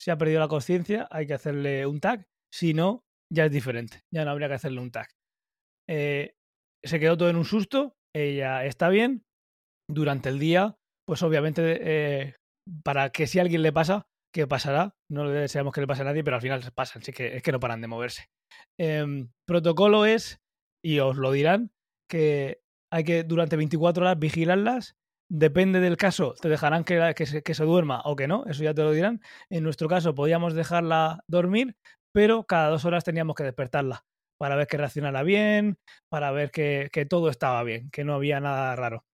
[0.01, 2.25] Si ha perdido la conciencia, hay que hacerle un tag.
[2.51, 4.01] Si no, ya es diferente.
[4.11, 5.09] Ya no habría que hacerle un tag.
[5.91, 6.33] Eh,
[6.83, 7.97] se quedó todo en un susto.
[8.15, 9.25] Ella está bien.
[9.91, 12.35] Durante el día, pues obviamente
[12.83, 14.95] para que si alguien le pasa, ¿qué pasará?
[15.11, 17.43] No le deseamos que le pase a nadie, pero al final pasan, así que es
[17.43, 18.27] que no paran de moverse.
[18.79, 20.41] Em, protocolo es,
[20.85, 21.73] y os lo dirán,
[22.09, 22.61] que
[22.93, 24.97] hay que durante 24 horas vigilarlas.
[25.31, 28.73] Depende del caso, te dejarán que, que, se, que duerma o que no, eso ya
[28.73, 29.21] te lo dirán.
[29.51, 31.77] En nuestro caso, podíamos dejarla dormir,
[32.15, 34.07] pero cada dos horas teníamos que despertarla
[34.39, 38.41] para ver que reaccionara bien, para ver que, que todo estaba bien, que no había
[38.41, 39.05] nada raro.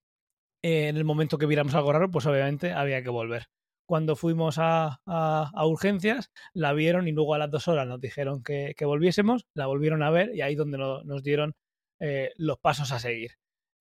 [0.64, 3.48] En el momento que viéramos algo raro, pues obviamente había que volver.
[3.86, 8.42] Cuando fuimos a, a, urgencias, la vieron y luego a las dos horas nos dijeron
[8.42, 11.54] que, que volviésemos, la volvieron a ver y ahí donde nos dieron
[12.00, 13.32] eh, los pasos a seguir.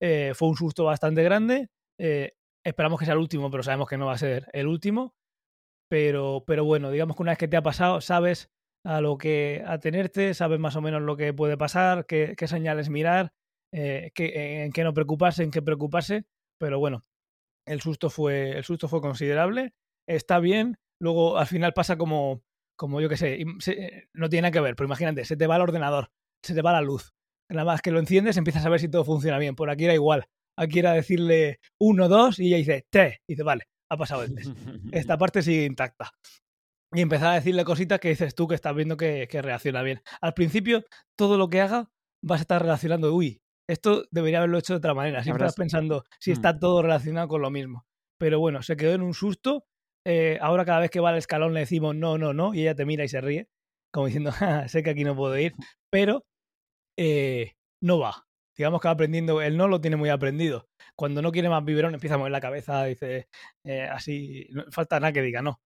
[0.02, 1.70] Eh, fue un susto bastante grande.
[1.98, 2.34] Eh,
[2.66, 5.16] esperamos que sea el último, pero sabemos que no va a ser el último.
[5.90, 8.50] Pero, pero bueno, digamos que una vez que te ha pasado, sabes
[8.86, 13.32] a lo que atenerte, sabes más o menos lo que puede pasar, qué, señales mirar,
[13.72, 16.26] en qué no preocuparse, en qué preocuparse.
[16.60, 17.06] Pero bueno,
[17.68, 19.74] el susto fue, el susto fue considerable.
[20.08, 20.78] Está bien.
[21.00, 22.44] Luego al final pasa como,
[22.78, 23.44] como yo que sé,
[24.14, 26.12] no tiene nada que ver, pero imagínate, se te va el ordenador,
[26.44, 27.14] se te va la luz,
[27.50, 29.56] Nada más que lo enciendes, empiezas a ver si todo funciona bien.
[29.56, 30.26] Por aquí era igual.
[30.58, 33.22] Aquí era decirle uno, dos y ella dice te.
[33.28, 34.52] Y dice, vale, ha pasado el test.
[34.92, 36.12] Esta parte sigue intacta.
[36.92, 40.02] Y empezar a decirle cositas que dices tú que estás viendo que, reacciona bien.
[40.22, 40.84] Al principio,
[41.16, 41.92] todo lo que haga
[42.24, 43.42] vas a estar relacionando, uy,
[43.74, 45.24] esto debería haberlo hecho de otra manera.
[45.24, 46.34] Siempre estás pensando si mm.
[46.34, 47.86] está todo relacionado con lo mismo.
[48.20, 49.66] Pero bueno, se quedó en un susto.
[50.06, 52.76] Eh, ahora cada vez que va al escalón le decimos no, no, no, y ella
[52.76, 53.48] te mira y se ríe,
[53.94, 54.32] como diciendo,
[54.68, 55.54] sé que aquí no puedo ir,
[55.90, 56.26] pero
[56.98, 58.26] eh, no va.
[58.58, 60.68] Digamos que va aprendiendo, él no lo tiene muy aprendido.
[60.96, 63.28] Cuando no quiere más biberón empieza a mover la cabeza, dice
[63.66, 65.60] eh, así, no falta nada que diga no.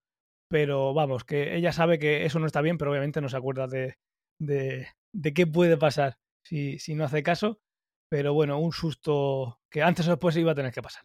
[0.50, 3.66] Pero vamos, que ella sabe que eso no está bien, pero obviamente no se acuerda
[3.66, 3.96] de,
[4.40, 7.60] de, de qué puede pasar si, si no hace caso.
[8.08, 11.04] Pero bueno, un susto que antes o después iba a tener que pasar.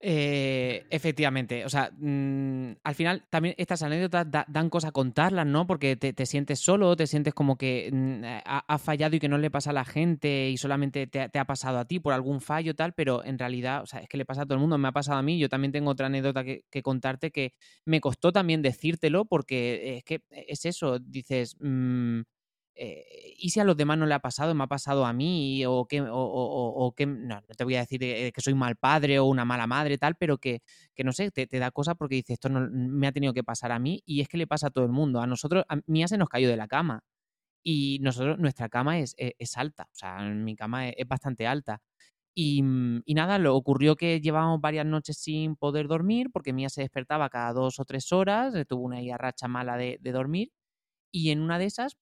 [0.00, 5.66] Eh, efectivamente, o sea, mm, al final también estas anécdotas dan cosa contarlas, ¿no?
[5.66, 9.50] Porque te, sientes solo, te sientes como que mm, ha, fallado y que no le
[9.50, 12.92] pasa a la gente y solamente te, ha pasado a ti por algún fallo tal,
[12.92, 14.92] pero en realidad, o sea, es que le pasa a todo el mundo, me ha
[14.92, 17.54] pasado a mí, yo también tengo otra anécdota que, contarte que
[17.84, 21.56] me costó también decírtelo porque es que es eso, dices...
[21.60, 22.20] Mm,
[22.80, 25.64] eh, ¿y si a los demás no le ha pasado, me ha pasado a mí?
[25.66, 29.44] O que, o, que no, te voy a decir que soy mal padre o una
[29.44, 30.62] mala madre, tal, pero que,
[30.94, 33.72] que no sé, te, da cosa porque dices, esto no, me ha tenido que pasar
[33.72, 35.20] a mí y es que le pasa a todo el mundo.
[35.20, 37.02] A nosotros, a Mía se nos cayó de la cama
[37.62, 41.82] y nosotros, nuestra cama es, e, es, alta, o sea, mi cama es, bastante alta.
[42.34, 46.68] Y, mm, y, nada, lo ocurrió que llevábamos varias noches sin poder dormir porque Mía
[46.70, 50.52] se despertaba cada dos o tres horas, eh, tuvo una racha mala de, de dormir
[51.12, 51.96] y en una de esas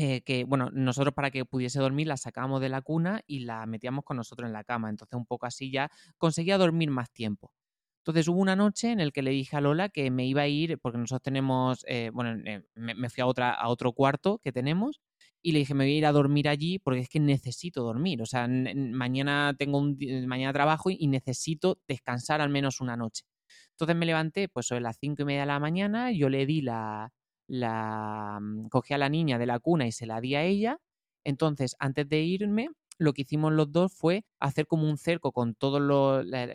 [0.00, 3.66] eh, que, bueno, nosotros para que pudiese dormir la sacábamos de la cuna y la
[3.66, 4.90] metíamos con nosotros en la cama.
[4.90, 7.52] Entonces, un poco así ya conseguía dormir más tiempo.
[7.98, 10.46] Entonces hubo una noche en la que le dije a Lola que me iba a
[10.46, 14.52] ir, porque nosotros tenemos, eh, bueno, eh, me, fui a, otra, a otro cuarto que
[14.52, 15.00] tenemos
[15.42, 18.22] y le dije, me voy a ir a dormir allí porque es que necesito dormir.
[18.22, 23.24] O sea, mañana tengo un mañana trabajo y necesito descansar al menos una noche.
[23.72, 26.62] Entonces me levanté, pues sobre las cinco y media de la mañana, yo le di
[26.62, 27.12] la,
[27.48, 30.78] la mm, cogí a la niña de la cuna y se la di a ella.
[31.24, 32.68] Entonces, antes de irme,
[32.98, 35.80] lo que hicimos los dos fue hacer como un cerco con todo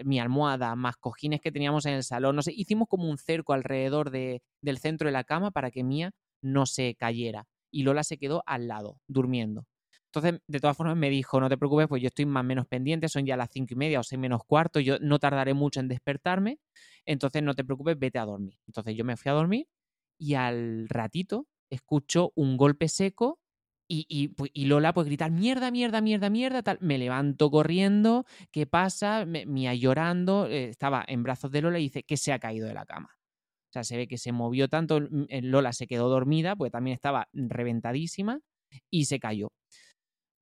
[0.06, 2.36] mi almohada, más cojines que teníamos en el salón.
[2.36, 6.12] No hicimos como un cerco alrededor de, del centro de la cama para que Mía
[6.42, 7.48] no se cayera.
[7.72, 9.66] Y Lola se quedó al lado, durmiendo.
[10.08, 12.68] Entonces, de todas formas, me dijo, no te preocupes, pues yo estoy más o menos
[12.68, 15.80] pendiente, son ya las cinco y media o seis menos cuarto, yo no tardaré mucho
[15.80, 16.60] en despertarme,
[17.06, 18.60] entonces no te preocupes, vete a dormir.
[18.68, 19.66] Entonces yo me fui a dormir
[20.24, 23.40] y al ratito escucho un golpe seco
[23.96, 26.80] y, pues, Lola pues gritar mierda, mierda, mierda, mierda, tal.
[26.82, 29.24] Me levanto corriendo, ¿qué pasa?
[29.26, 32.74] Mía llorando, eh, estaba en brazos de Lola y dice que se ha caído de
[32.74, 33.10] la cama.
[33.70, 37.28] O sea, se ve que se movió tanto, Lola se quedó dormida, pues también estaba
[37.34, 38.40] reventadísima
[38.90, 39.52] y se cayó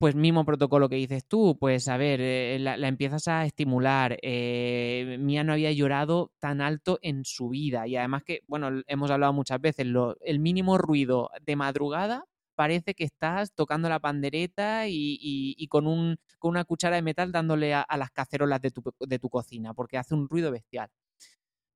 [0.02, 4.18] pues mismo protocolo que dices tú, pues a ver, eh, la, empiezas a estimular.
[4.20, 9.12] Eh, Mía no había llorado tan alto en su vida y además que, bueno, hemos
[9.12, 9.86] hablado muchas veces,
[10.22, 12.24] el mínimo ruido de madrugada
[12.56, 17.72] parece que estás tocando la pandereta y, con, un, con, una cuchara de metal dándole
[17.72, 20.90] a, las cacerolas de tu, de tu cocina, porque hace un ruido bestial.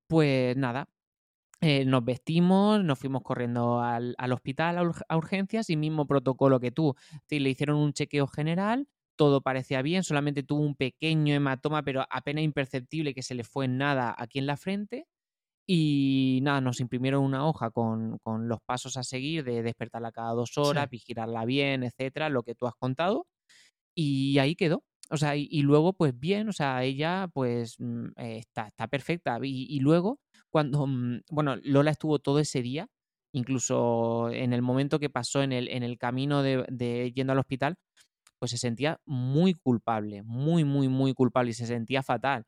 [0.09, 0.89] Pues nada,
[1.61, 6.95] eh, nos vestimos, nos fuimos corriendo al, hospital a, urgencias y mismo protocolo que tú.
[7.31, 12.45] le hicieron un chequeo general, todo parecía bien, solamente tuvo un pequeño hematoma, pero apenas
[12.45, 15.07] imperceptible que se le fue en nada aquí en la frente.
[15.69, 20.57] Y nada, nos imprimieron una hoja con, los pasos a seguir de despertarla cada dos
[20.59, 23.27] horas, vigilarla bien, etcétera, lo que tú has contado.
[23.95, 24.85] Y ahí quedó.
[25.11, 29.39] O sea, y, luego, pues bien, o sea, ella pues mm, eh, está, está perfecta.
[29.43, 30.19] y luego
[30.51, 32.89] cuando, mm, bueno, Lola estuvo todo ese día,
[33.33, 37.77] incluso en el momento que pasó en el, en el camino de, yendo al hospital,
[38.39, 42.45] pues se sentía muy culpable, muy, muy, muy culpable y se sentía fatal.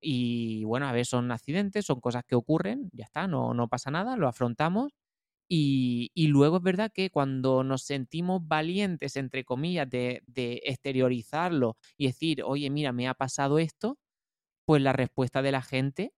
[0.00, 3.90] Y bueno, a ver, son accidentes, son cosas que ocurren, ya está, no, no pasa
[3.90, 4.92] nada, lo afrontamos
[5.48, 11.76] Y, y luego es verdad que cuando nos sentimos valientes, entre comillas, de, de exteriorizarlo
[11.96, 13.98] y decir, oye, mira, me ha pasado esto,
[14.66, 16.12] pues la respuesta de la gente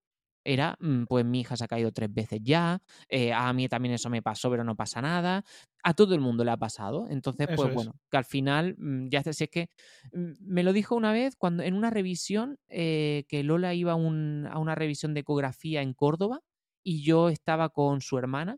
[0.45, 3.95] era, mm, pues mi hija se ha caído tres veces ya, eh, a mí también
[3.95, 5.45] eso me pasó, pero no pasa nada,
[5.85, 7.07] a todo el mundo le ha pasado.
[7.11, 7.73] Entonces, Eso pues es.
[7.73, 9.69] bueno, que al final, mm, ya sé, si es que
[10.13, 14.47] mm, me lo dijo una vez cuando en una revisión, eh, que Lola iba un-
[14.51, 16.41] a una revisión de ecografía en Córdoba
[16.83, 18.57] y yo estaba con su hermana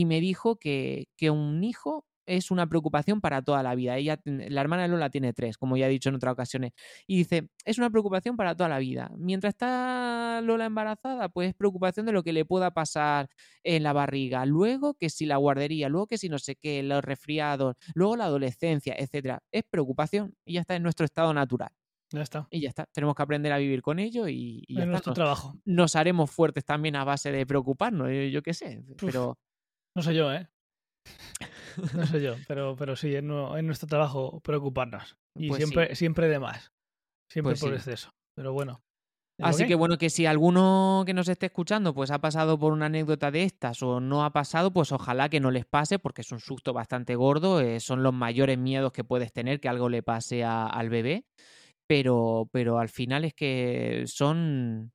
[0.00, 3.96] y me dijo que, que un hijo es una preocupación para toda la vida.
[3.98, 6.72] Ella, la hermana de Lola tiene tres, como ya he dicho en otras ocasiones.
[7.06, 9.10] Y dice, es una preocupación para toda la vida.
[9.18, 13.28] Mientras está Lola embarazada, pues es preocupación de lo que le pueda pasar
[13.62, 14.46] en la barriga.
[14.46, 18.24] Luego que si la guardería, luego que si no sé qué, los resfriados, luego la
[18.24, 19.42] adolescencia, etcétera.
[19.52, 21.72] Es preocupación y ya está en nuestro estado natural.
[22.10, 22.46] Ya está.
[22.50, 22.86] Y ya está.
[22.92, 24.90] Tenemos que aprender a vivir con ello y, y ya Es está.
[24.90, 25.58] nuestro Nos, trabajo.
[25.64, 28.82] nos haremos fuertes también a base de preocuparnos, yo, yo qué sé.
[29.04, 29.38] Pero
[29.96, 30.48] No sé yo, ¿eh?
[31.94, 35.16] No sé yo, pero, pero sí, es, nu- es nuestro trabajo preocuparnos.
[35.36, 36.72] Y Pues siempre, siempre de más.
[37.30, 37.76] Siempre Pues por sí.
[37.76, 38.10] exceso.
[38.36, 38.80] Pero bueno.
[39.38, 42.56] ¿es lo Así que bueno, que si alguno que nos esté escuchando pues ha pasado
[42.58, 45.98] por una anécdota de estas o no ha pasado, pues ojalá que no les pase
[45.98, 49.68] porque es un susto bastante gordo, eh, son los mayores miedos que puedes tener que
[49.68, 51.24] algo le pase a- al bebé,
[51.88, 54.92] pero, pero al final es que son,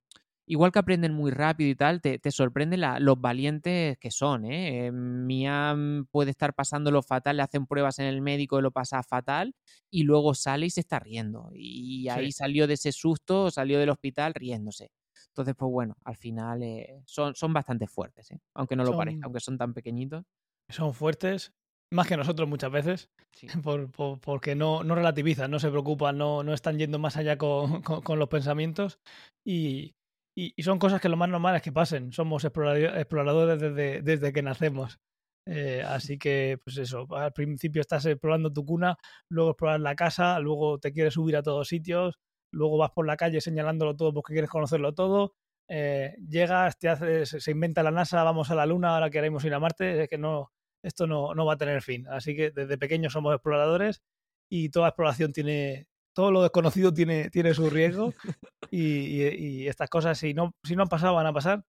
[0.49, 4.45] igual que aprenden muy rápido y tal, te, te sorprende la- los valientes que son,
[4.45, 4.87] ¿eh?
[4.87, 8.71] Eh, Mía mm, puede estar pasándolo fatal, le hacen pruebas en el médico y lo
[8.71, 9.55] pasa fatal
[9.89, 11.49] y luego sale y se está riendo.
[11.53, 12.09] Y Sí.
[12.09, 14.91] ahí salió de ese susto, salió del hospital riéndose.
[15.29, 18.39] Entonces, pues bueno, al final eh, son, son bastante fuertes, ¿eh?
[18.55, 20.25] aunque no lo parezca, Son- aunque son tan pequeñitos.
[20.69, 21.53] Son fuertes,
[21.91, 23.47] más que nosotros muchas veces, Sí.
[23.63, 27.37] por, por- porque no, no relativizan, no se preocupan, no, no están yendo más allá
[27.37, 28.99] con, con- con los pensamientos.
[29.45, 29.95] Y,
[30.35, 32.11] y- y son cosas que lo más normal es que pasen.
[32.13, 34.99] Somos explorado- exploradores desde, desde que nacemos.
[35.47, 38.97] Eh, así que, pues eso, al principio estás explorando tu cuna,
[39.29, 42.19] luego explorar la casa, luego te quieres subir a todos sitios,
[42.51, 45.33] luego vas por la calle señalándolo todo porque quieres conocerlo todo.
[45.71, 49.53] eh, llegas, te haces, se inventa la NASA, vamos a la Luna, ahora queremos ir
[49.53, 50.51] a Marte, es que no,
[50.83, 52.07] esto no, no va a tener fin.
[52.07, 54.01] Así que desde pequeños somos exploradores
[54.51, 58.13] y toda exploración tiene, todo lo desconocido tiene, tiene su riesgo
[58.71, 61.63] y, y- y estas cosas, si no, si no han pasado, van a pasar.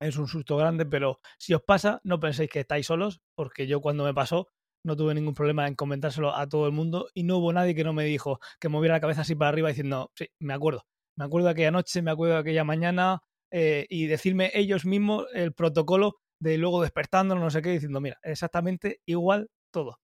[0.00, 3.80] Es un susto grande, pero si os pasa, no penséis que estáis solos, porque yo
[3.80, 4.48] cuando me pasó
[4.84, 7.84] no tuve ningún problema en comentárselo a todo el mundo y no hubo nadie que
[7.84, 10.84] no me dijo que moviera la cabeza así para arriba diciendo, sí, me acuerdo,
[11.16, 15.26] me acuerdo de aquella noche, me acuerdo de aquella mañana eh, y decirme ellos mismos
[15.32, 20.00] el protocolo de luego despertando, no sé qué, diciendo, mira, exactamente igual todo.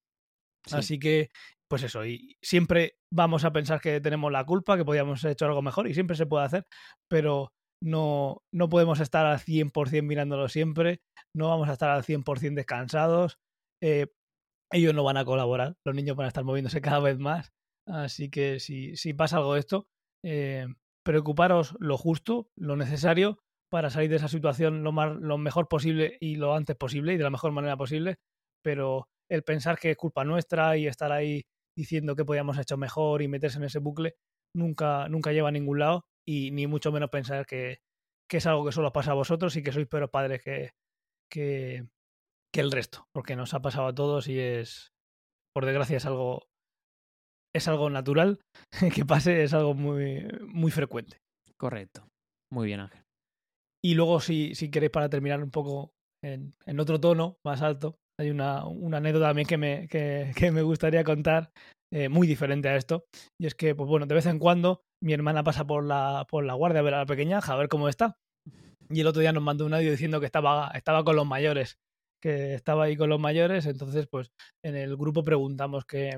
[0.66, 0.77] Sí.
[0.77, 1.31] Así que,
[1.71, 5.47] pues eso, y siempre vamos a pensar que tenemos la culpa, que podíamos haber hecho
[5.47, 6.66] algo mejor y siempre se puede hacer,
[7.09, 11.01] pero no, no podemos estar al 100% mirándolo siempre,
[11.33, 13.39] no vamos a estar al 100% descansados,
[13.81, 14.09] eh,
[14.73, 17.53] ellos no van a colaborar, los niños van a estar moviéndose cada vez más,
[17.87, 19.87] así que si, si pasa algo de esto,
[20.25, 20.66] eh,
[21.05, 23.39] preocuparos lo justo, lo necesario
[23.71, 27.16] para salir de esa situación lo, más, lo mejor posible y lo antes posible y
[27.16, 28.16] de la mejor manera posible,
[28.64, 31.45] pero el pensar que es culpa nuestra y estar ahí
[31.81, 34.14] diciendo que podíamos haber hecho mejor y meterse en ese bucle
[34.55, 37.78] nunca, nunca lleva a ningún lado y ni mucho menos pensar que,
[38.31, 40.70] que es algo que solo pasa a vosotros y que sois peores padres que,
[41.31, 41.87] que,
[42.55, 44.93] que el resto, porque nos ha pasado a todos y es,
[45.55, 46.47] por desgracia, es algo,
[47.55, 48.41] es algo natural
[48.95, 51.18] que pase, es algo muy, muy frecuente.
[51.59, 52.07] Correcto.
[52.53, 53.03] Muy bien, Ángel.
[53.83, 57.97] Y luego, si, si queréis, para terminar un poco en, en otro tono más alto,
[58.21, 61.51] hay una, una anécdota también que me, que, me gustaría contar,
[61.91, 63.07] eh, muy diferente a esto.
[63.41, 66.45] Y es que, pues bueno, de vez en cuando mi hermana pasa por la, por
[66.45, 68.18] la guardia a ver a la pequeña, a ver cómo está.
[68.91, 71.79] Y el otro día nos mandó un audio diciendo que estaba, estaba con los mayores,
[72.23, 73.64] que estaba ahí con los mayores.
[73.64, 74.31] Entonces, pues
[74.62, 76.14] en el grupo preguntamos que,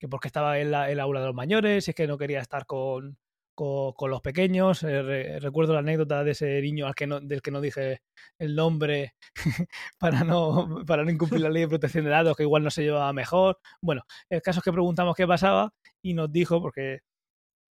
[0.00, 2.08] que por qué estaba en la, en la aula de los mayores, si es que
[2.08, 3.16] no quería estar con,
[3.58, 4.84] con, con los pequeños.
[4.84, 8.02] Eh, re- recuerdo la anécdota de ese niño al que no, del que no dije
[8.38, 9.14] el nombre
[9.98, 12.82] para no, para no incumplir la ley de protección de datos, que igual no se
[12.84, 13.58] llevaba mejor.
[13.82, 15.72] Bueno, el caso es que preguntamos qué pasaba
[16.04, 17.00] y nos dijo, porque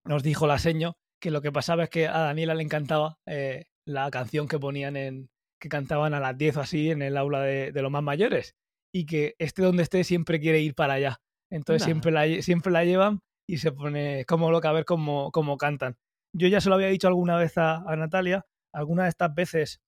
[0.04, 3.66] nos dijo la seño, que lo que pasaba es que a Daniela le encantaba eh,
[3.84, 5.30] la canción que ponían en,
[5.60, 8.54] que cantaban a las 10 o así en el aula de, de los más mayores
[8.94, 11.20] y que esté donde esté siempre quiere ir para allá.
[11.50, 15.57] Entonces siempre la, siempre la llevan y se pone como loca a ver cómo, cómo
[15.57, 15.97] cantan.
[16.34, 19.80] Yo ya se lo había dicho alguna vez a, a Natalia, alguna de estas veces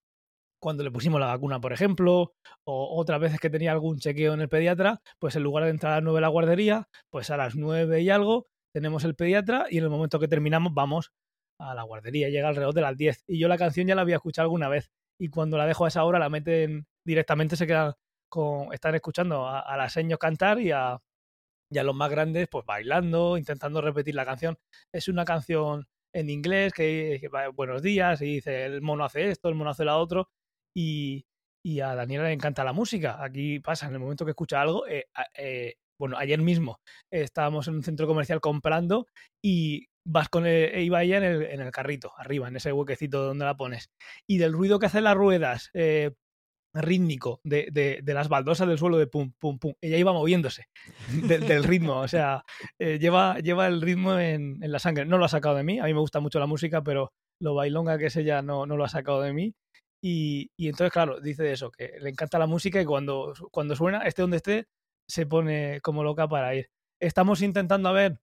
[0.65, 2.33] cuando le pusimos la vacuna, por ejemplo,
[2.67, 5.93] o otras veces que tenía algún chequeo en el pediatra, pues en lugar de entrar
[5.93, 9.67] a las 9 a la guardería, pues a las 9 y algo tenemos el pediatra
[9.69, 11.13] y en el momento que terminamos vamos
[11.61, 13.25] a la guardería, llega alrededor de las 10.
[13.27, 14.91] Y yo la canción ya la había escuchado alguna vez
[15.21, 17.93] y cuando la dejo a esa hora la meten directamente, se quedan
[18.31, 20.99] con, están escuchando a, a las seños cantar y a,
[21.71, 24.59] y a los más grandes pues bailando, intentando repetir la canción.
[24.93, 29.57] Es una canción en inglés que, buenos días y dice el mono hace esto, el
[29.57, 30.29] mono hace la otro
[30.75, 31.27] y,
[31.65, 33.23] y a Daniela le encanta la música.
[33.23, 35.07] Aquí pasa, en el momento que escucha algo, eh,
[35.37, 39.07] eh, bueno, ayer mismo estábamos en un centro comercial comprando
[39.43, 43.25] y vas con el, iba ella en el, en el carrito, arriba, en ese huequecito
[43.25, 43.91] donde la pones.
[44.29, 46.12] Y del ruido que hacen las ruedas, eh,
[46.75, 50.66] rítmico, de, de- de las baldosas del suelo de pum, pum, pum, ella iba moviéndose
[51.41, 52.45] del, del ritmo, o sea,
[52.79, 55.05] eh, lleva, lleva el ritmo en, en la sangre.
[55.07, 57.55] No lo ha sacado de mí, a mí me gusta mucho la música, pero lo
[57.55, 59.55] bailonga que es ella no, no lo ha sacado de mí.
[60.03, 64.03] Y, y entonces, claro, dice eso, que le encanta la música y cuando, cuando suena,
[64.03, 64.66] esté donde esté,
[65.09, 66.68] se pone como loca para ir.
[67.01, 68.18] Estamos intentando a ver,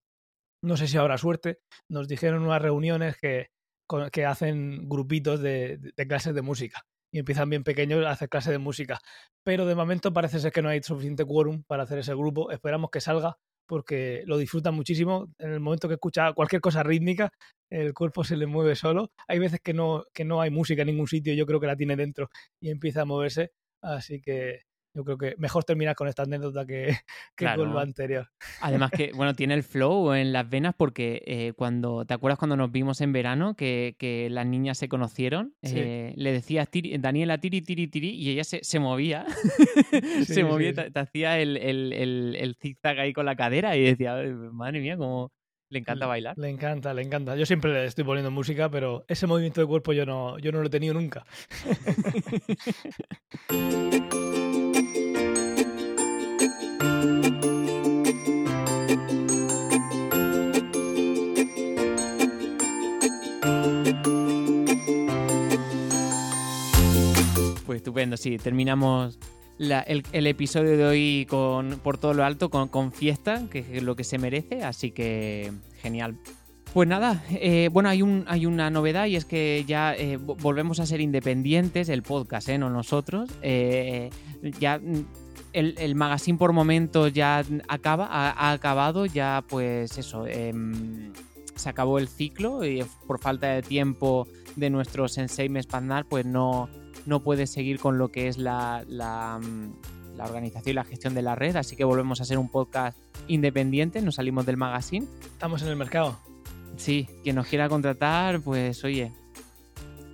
[0.63, 3.47] no sé si habrá suerte, nos dijeron unas reuniones que,
[3.87, 8.29] con- que hacen grupitos de, de clases de música y empiezan bien pequeños a hacer
[8.29, 8.99] clases de música.
[9.43, 12.51] Pero de momento parece ser que no hay suficiente quórum para hacer ese grupo.
[12.51, 13.37] Esperamos que salga
[13.67, 15.27] porque lo disfrutan muchísimo.
[15.39, 17.31] En el momento que escucha cualquier cosa rítmica,
[17.69, 19.11] el cuerpo se le mueve solo.
[19.27, 21.77] Hay veces que no, que no hay música en ningún sitio, yo creo que la
[21.77, 23.51] tiene dentro y empieza a moverse.
[23.81, 24.63] Así que
[24.93, 26.87] yo creo que mejor terminar con esta anécdota que,
[27.35, 27.63] que Claro.
[27.63, 28.27] con lo anterior.
[28.61, 32.57] Además que, bueno, tiene el flow en las venas porque eh, cuando, ¿te acuerdas cuando
[32.57, 35.53] nos vimos en verano que, que las niñas se conocieron?
[35.63, 35.75] Sí.
[35.77, 39.25] Eh, le decías tiri- Daniela tiri, tiri, tiri y ella se, se movía.
[40.25, 43.75] Sí, se movía, sí, te, hacía el, el, el, el zigzag ahí con la cadera
[43.75, 45.31] y decía, "Ay, madre mía, cómo
[45.69, 46.37] le encanta bailar.
[46.37, 47.35] Le encanta, le encanta.
[47.35, 50.59] Yo siempre le estoy poniendo música, pero ese movimiento de cuerpo yo no, yo no
[50.59, 51.25] lo he tenido nunca.
[67.91, 69.19] Estupendo, sí, terminamos
[69.59, 74.05] el, episodio de hoy con, por todo lo alto, con, fiesta, que es lo que
[74.05, 76.15] se merece, así que genial.
[76.73, 80.37] Pues nada, eh, bueno, hay, un, hay una novedad y es que ya eh, vo-
[80.41, 82.57] volvemos a ser independientes, el podcast, ¿eh?
[82.57, 83.29] no nosotros.
[84.59, 85.05] Ya mm,
[85.51, 91.11] el, el magazine por momentos ya acaba, ha, ha acabado, ya pues eso, em,
[91.55, 96.69] se acabó el ciclo y por falta de tiempo de nuestro Sensei Mespandar, pues no,
[97.05, 101.13] no puede seguir con lo que es la, la, mm, la organización y la gestión
[101.13, 102.97] de la red, así que volvemos a ser un podcast
[103.27, 105.07] independiente, nos salimos del magazine.
[105.23, 106.19] Estamos en el mercado.
[106.77, 109.11] Sí, quien nos quiera contratar, pues oye,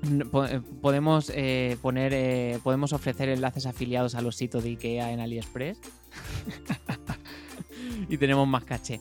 [0.03, 5.19] eh, podemos eh, poner, eh, podemos ofrecer enlaces afiliados a los sitios de IKEA en
[5.19, 5.79] AliExpress
[8.09, 8.99] y tenemos más caché.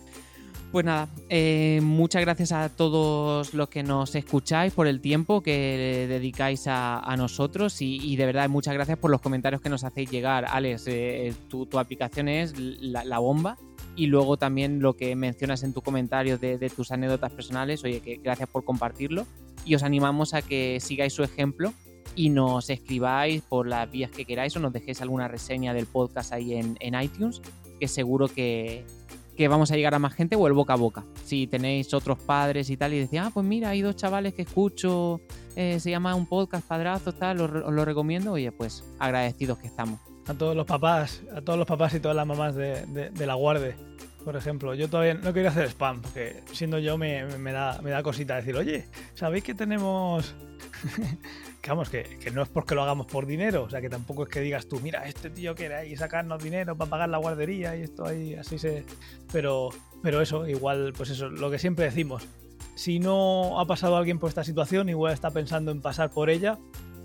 [0.72, 6.06] Pues nada, eh, muchas gracias a todos los que nos escucháis por el tiempo que
[6.08, 10.44] dedicáis a, nosotros y, de verdad muchas gracias por los comentarios que nos hacéis llegar.
[10.48, 13.56] Alex, eh, tu, tu aplicación es la, bomba
[13.94, 18.48] y luego también lo que mencionas en tu comentario de, tus anécdotas personales, oye, gracias
[18.48, 19.26] por compartirlo
[19.64, 21.72] y os animamos a que sigáis su ejemplo
[22.16, 26.32] y nos escribáis por las vías que queráis o nos dejéis alguna reseña del podcast
[26.32, 27.40] ahí en iTunes,
[27.78, 28.84] que seguro que,
[29.36, 31.04] que vamos a llegar a más gente o el boca a boca.
[31.24, 34.42] Si tenéis otros padres y tal y decís, ah, pues mira, hay dos chavales que
[34.42, 35.20] escucho,
[35.56, 40.00] eh, se llama un podcast padrazo, tal, os, lo recomiendo, oye, pues agradecidos que estamos.
[40.26, 43.26] A todos los papás, a todos los papás y todas las mamás de, de- de
[43.26, 43.76] la guarde,
[44.26, 44.74] por ejemplo.
[44.74, 47.22] Yo todavía no quiero hacer spam, porque siendo yo me,
[47.52, 50.34] da, me da cosita decir, oye, ¿sabéis que tenemos...
[51.62, 54.24] que vamos, que, que no es porque lo hagamos por dinero, o sea, que tampoco
[54.24, 57.76] es que digas tú, mira, este tío quiere ahí sacarnos dinero para pagar la guardería
[57.76, 58.84] y esto ahí, así se...
[59.30, 59.68] Pero,
[60.02, 62.26] pero eso, igual, pues eso, lo que siempre decimos,
[62.74, 66.58] si no ha pasado alguien por esta situación, igual está pensando en pasar por ella,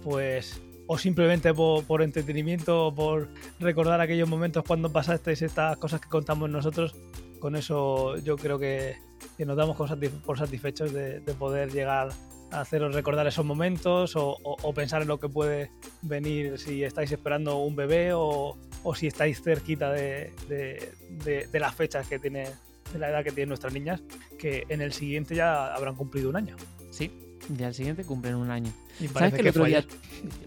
[0.04, 0.60] pues
[0.92, 3.30] o simplemente por, entretenimiento o por
[3.62, 6.98] recordar aquellos momentos cuando pasasteis estas cosas que contamos nosotros,
[7.40, 8.98] con eso yo creo que,
[9.40, 12.10] nos damos por satisfechos de, de poder llegar
[12.52, 15.72] a haceros recordar esos momentos o, pensar en lo que puede
[16.02, 18.58] venir si estáis esperando un bebé o,
[18.94, 22.50] si estáis cerquita de- de las fechas que tiene,
[22.92, 24.04] de la edad que tienen nuestras niñas,
[24.38, 26.58] que en el siguiente ya habrán cumplido un año.
[26.90, 28.72] Sí, ya el siguiente cumplen un año.
[29.00, 29.78] Y ¿Sabes parece que el otro fue día...
[29.80, 29.90] ayer.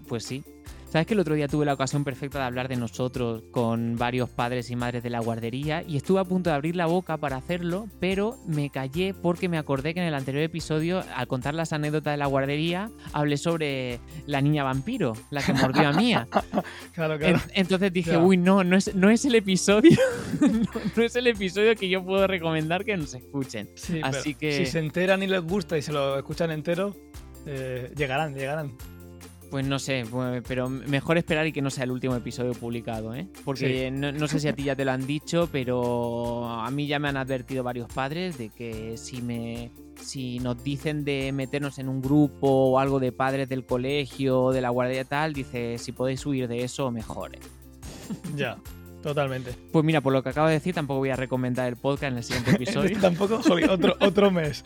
[0.09, 0.45] Pues sí.
[0.95, 4.31] ¿Sabes que el otro día tuve la ocasión perfecta de hablar de nosotros con varios
[4.31, 7.37] padres y madres de la guardería y estuve a punto de abrir la boca para
[7.37, 11.73] hacerlo, pero me callé porque me acordé que en el anterior episodio, al contar las
[11.73, 16.29] anécdotas de la guardería, hablé sobre la niña vampiro, la que mordió a Mía.
[16.95, 17.39] Claro, claro.
[17.39, 19.99] En- entonces dije, uy, no, no es, no es el episodio,
[20.41, 23.69] no, no es el episodio que yo puedo recomendar que nos escuchen.
[23.75, 26.95] Sí, Así que- Si se enteran y les gusta y se lo escuchan entero,
[27.47, 28.77] eh, llegarán, llegarán.
[29.55, 33.15] Pues no sé, pues, pero mejor esperar y que no sea el último episodio publicado,
[33.15, 33.29] ¿eh?
[33.45, 36.89] Porque no, no sé si a ti ya te lo han dicho, pero a mí
[36.89, 41.79] ya me han advertido varios padres de que si me si nos dicen de meternos
[41.79, 45.93] en un grupo o algo de padres del colegio, de la guardia tal, dice, si
[45.93, 47.37] podéis huir de eso, mejor.
[47.37, 47.39] ¿eh?
[48.35, 48.59] Ya,
[49.05, 49.53] totalmente.
[49.71, 52.17] Pues mira, por lo que acabo de decir, tampoco voy a recomendar el podcast en
[52.17, 52.99] el siguiente episodio.
[53.01, 54.65] Tampoco, joder, otro, otro mes.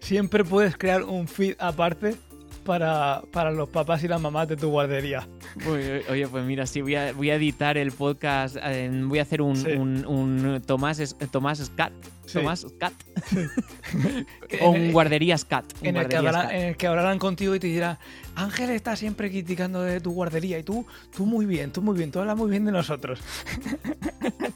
[0.00, 2.16] Siempre puedes crear un feed aparte
[2.64, 5.28] para, para los papás y las mamás de tu guardería.
[5.68, 9.22] Oye, oye, pues mira, sí, voy a, voy a editar el podcast, eh, voy a
[9.22, 9.70] hacer un, Sí.
[9.72, 11.92] un, un Tomás, Tomás Scat.
[12.26, 12.38] Sí.
[12.38, 12.92] Tomás Scat.
[14.62, 15.66] o un guardería Scat.
[15.82, 17.98] un En el, hablarán, en el que hablarán contigo y te dirán,
[18.34, 22.10] Ángel está siempre criticando de tu guardería y tú, tú muy bien, tú muy bien,
[22.10, 23.20] tú hablas muy bien de nosotros.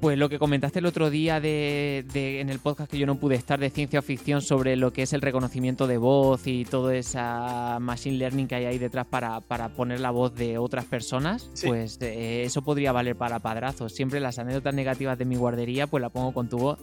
[0.00, 3.16] Pues lo que comentaste el otro día de, de- en el podcast que yo no
[3.18, 6.96] pude estar de ciencia ficción sobre lo que es el reconocimiento de voz y toda
[6.96, 11.50] esa machine learning que hay ahí detrás para, para poner la voz de otras personas,
[11.52, 11.66] Sí.
[11.66, 13.92] pues eh, eso podría valer para padrazos.
[13.94, 16.78] Siempre las anécdotas negativas de mi guardería pues la pongo con tu voz.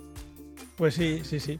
[0.75, 1.59] Pues sí, sí, sí.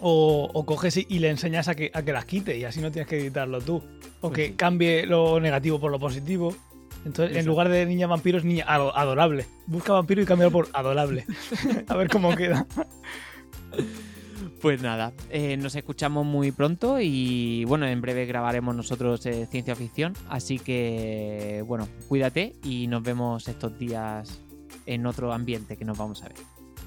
[0.00, 2.80] O, o coges y, y le enseñas a que, a que las quite y así
[2.80, 3.76] no tienes que editarlo tú.
[4.20, 4.52] O Pues que sí.
[4.54, 6.52] cambie lo negativo por lo positivo.
[7.04, 9.46] Entonces, en lugar de niña vampiro es niña ado- adorable.
[9.66, 11.24] Busca vampiro y cámbialo por adorable.
[11.88, 12.66] a ver cómo queda.
[14.60, 19.74] Pues nada, eh, nos escuchamos muy pronto y bueno, en breve grabaremos nosotros eh, ciencia
[19.74, 20.14] ficción.
[20.28, 24.40] Así que bueno, cuídate y nos vemos estos días
[24.86, 26.36] en otro ambiente que nos vamos a ver.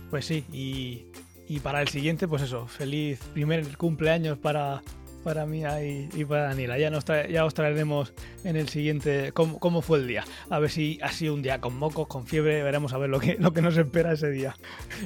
[0.09, 1.07] Pues sí, y,
[1.53, 4.81] y para el siguiente, pues eso, feliz primer cumpleaños para,
[5.25, 6.77] para Mía y, y para Daniela.
[6.77, 8.13] Ya, nos trae- ya os traeremos
[8.43, 10.23] en el siguiente cómo, cómo fue el día.
[10.51, 13.19] A ver si ha sido un día con mocos, con fiebre, veremos a ver lo
[13.19, 14.55] que, lo que nos espera ese día.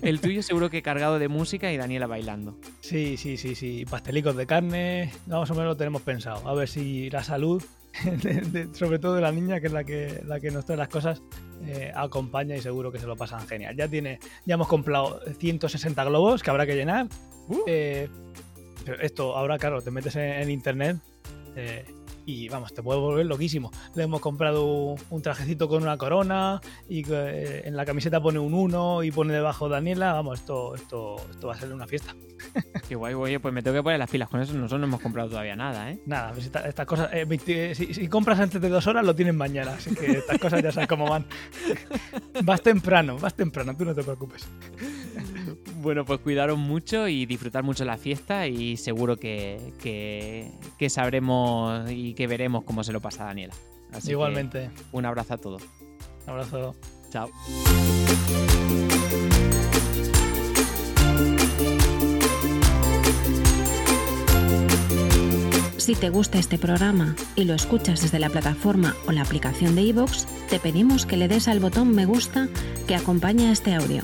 [0.01, 2.57] El tuyo seguro que cargado de música y Daniela bailando.
[2.81, 3.85] Sí, sí, sí, sí.
[3.89, 6.45] Pastelicos de carne, más o menos lo tenemos pensado.
[6.47, 7.63] A ver si la salud,
[8.03, 10.77] de- de- sobre todo de la niña, que es la que, la que nos trae
[10.77, 11.21] las cosas,
[11.65, 13.75] eh, acompaña y seguro que se lo pasan genial.
[13.77, 17.07] Ya tiene, ya hemos comprado 160 globos que habrá que llenar.
[17.47, 17.57] Uh.
[17.67, 18.09] Eh,
[18.85, 20.97] pero esto ahora, claro, te metes en, en internet
[21.55, 21.85] eh,
[22.25, 23.71] y vamos, te puede volver loquísimo.
[23.95, 28.53] Le hemos comprado un, trajecito con una corona y eh, en la camiseta pone un
[28.53, 30.13] 1 y pone debajo Daniela.
[30.13, 32.13] Vamos, esto, esto, esto va a ser una fiesta.
[32.87, 34.53] Qué guay, oye, pues me tengo que poner las pilas con eso.
[34.53, 35.99] Nosotros no hemos comprado todavía nada, ¿eh?
[36.05, 37.09] Nada, pues esta- estas cosas.
[37.13, 39.71] eh, 20 si, si compras antes de dos horas, lo tienes mañana.
[39.73, 41.25] Así que estas cosas ya sabes cómo van.
[42.43, 44.47] vas temprano, vas temprano, tú no te preocupes.
[45.81, 51.89] Bueno, pues cuidaros mucho y disfrutar mucho la fiesta y seguro que, que, que sabremos
[51.89, 53.53] y que veremos cómo se lo pasa a Daniela.
[53.93, 55.63] Así que Igualmente, un abrazo a todos.
[56.25, 56.75] un abrazo.
[57.09, 57.29] Chao.
[65.77, 69.83] Si te gusta este programa y lo escuchas desde la plataforma o la aplicación de
[69.83, 72.47] iVoox, te pedimos que le des al botón me gusta
[72.85, 74.03] que acompaña a este audio.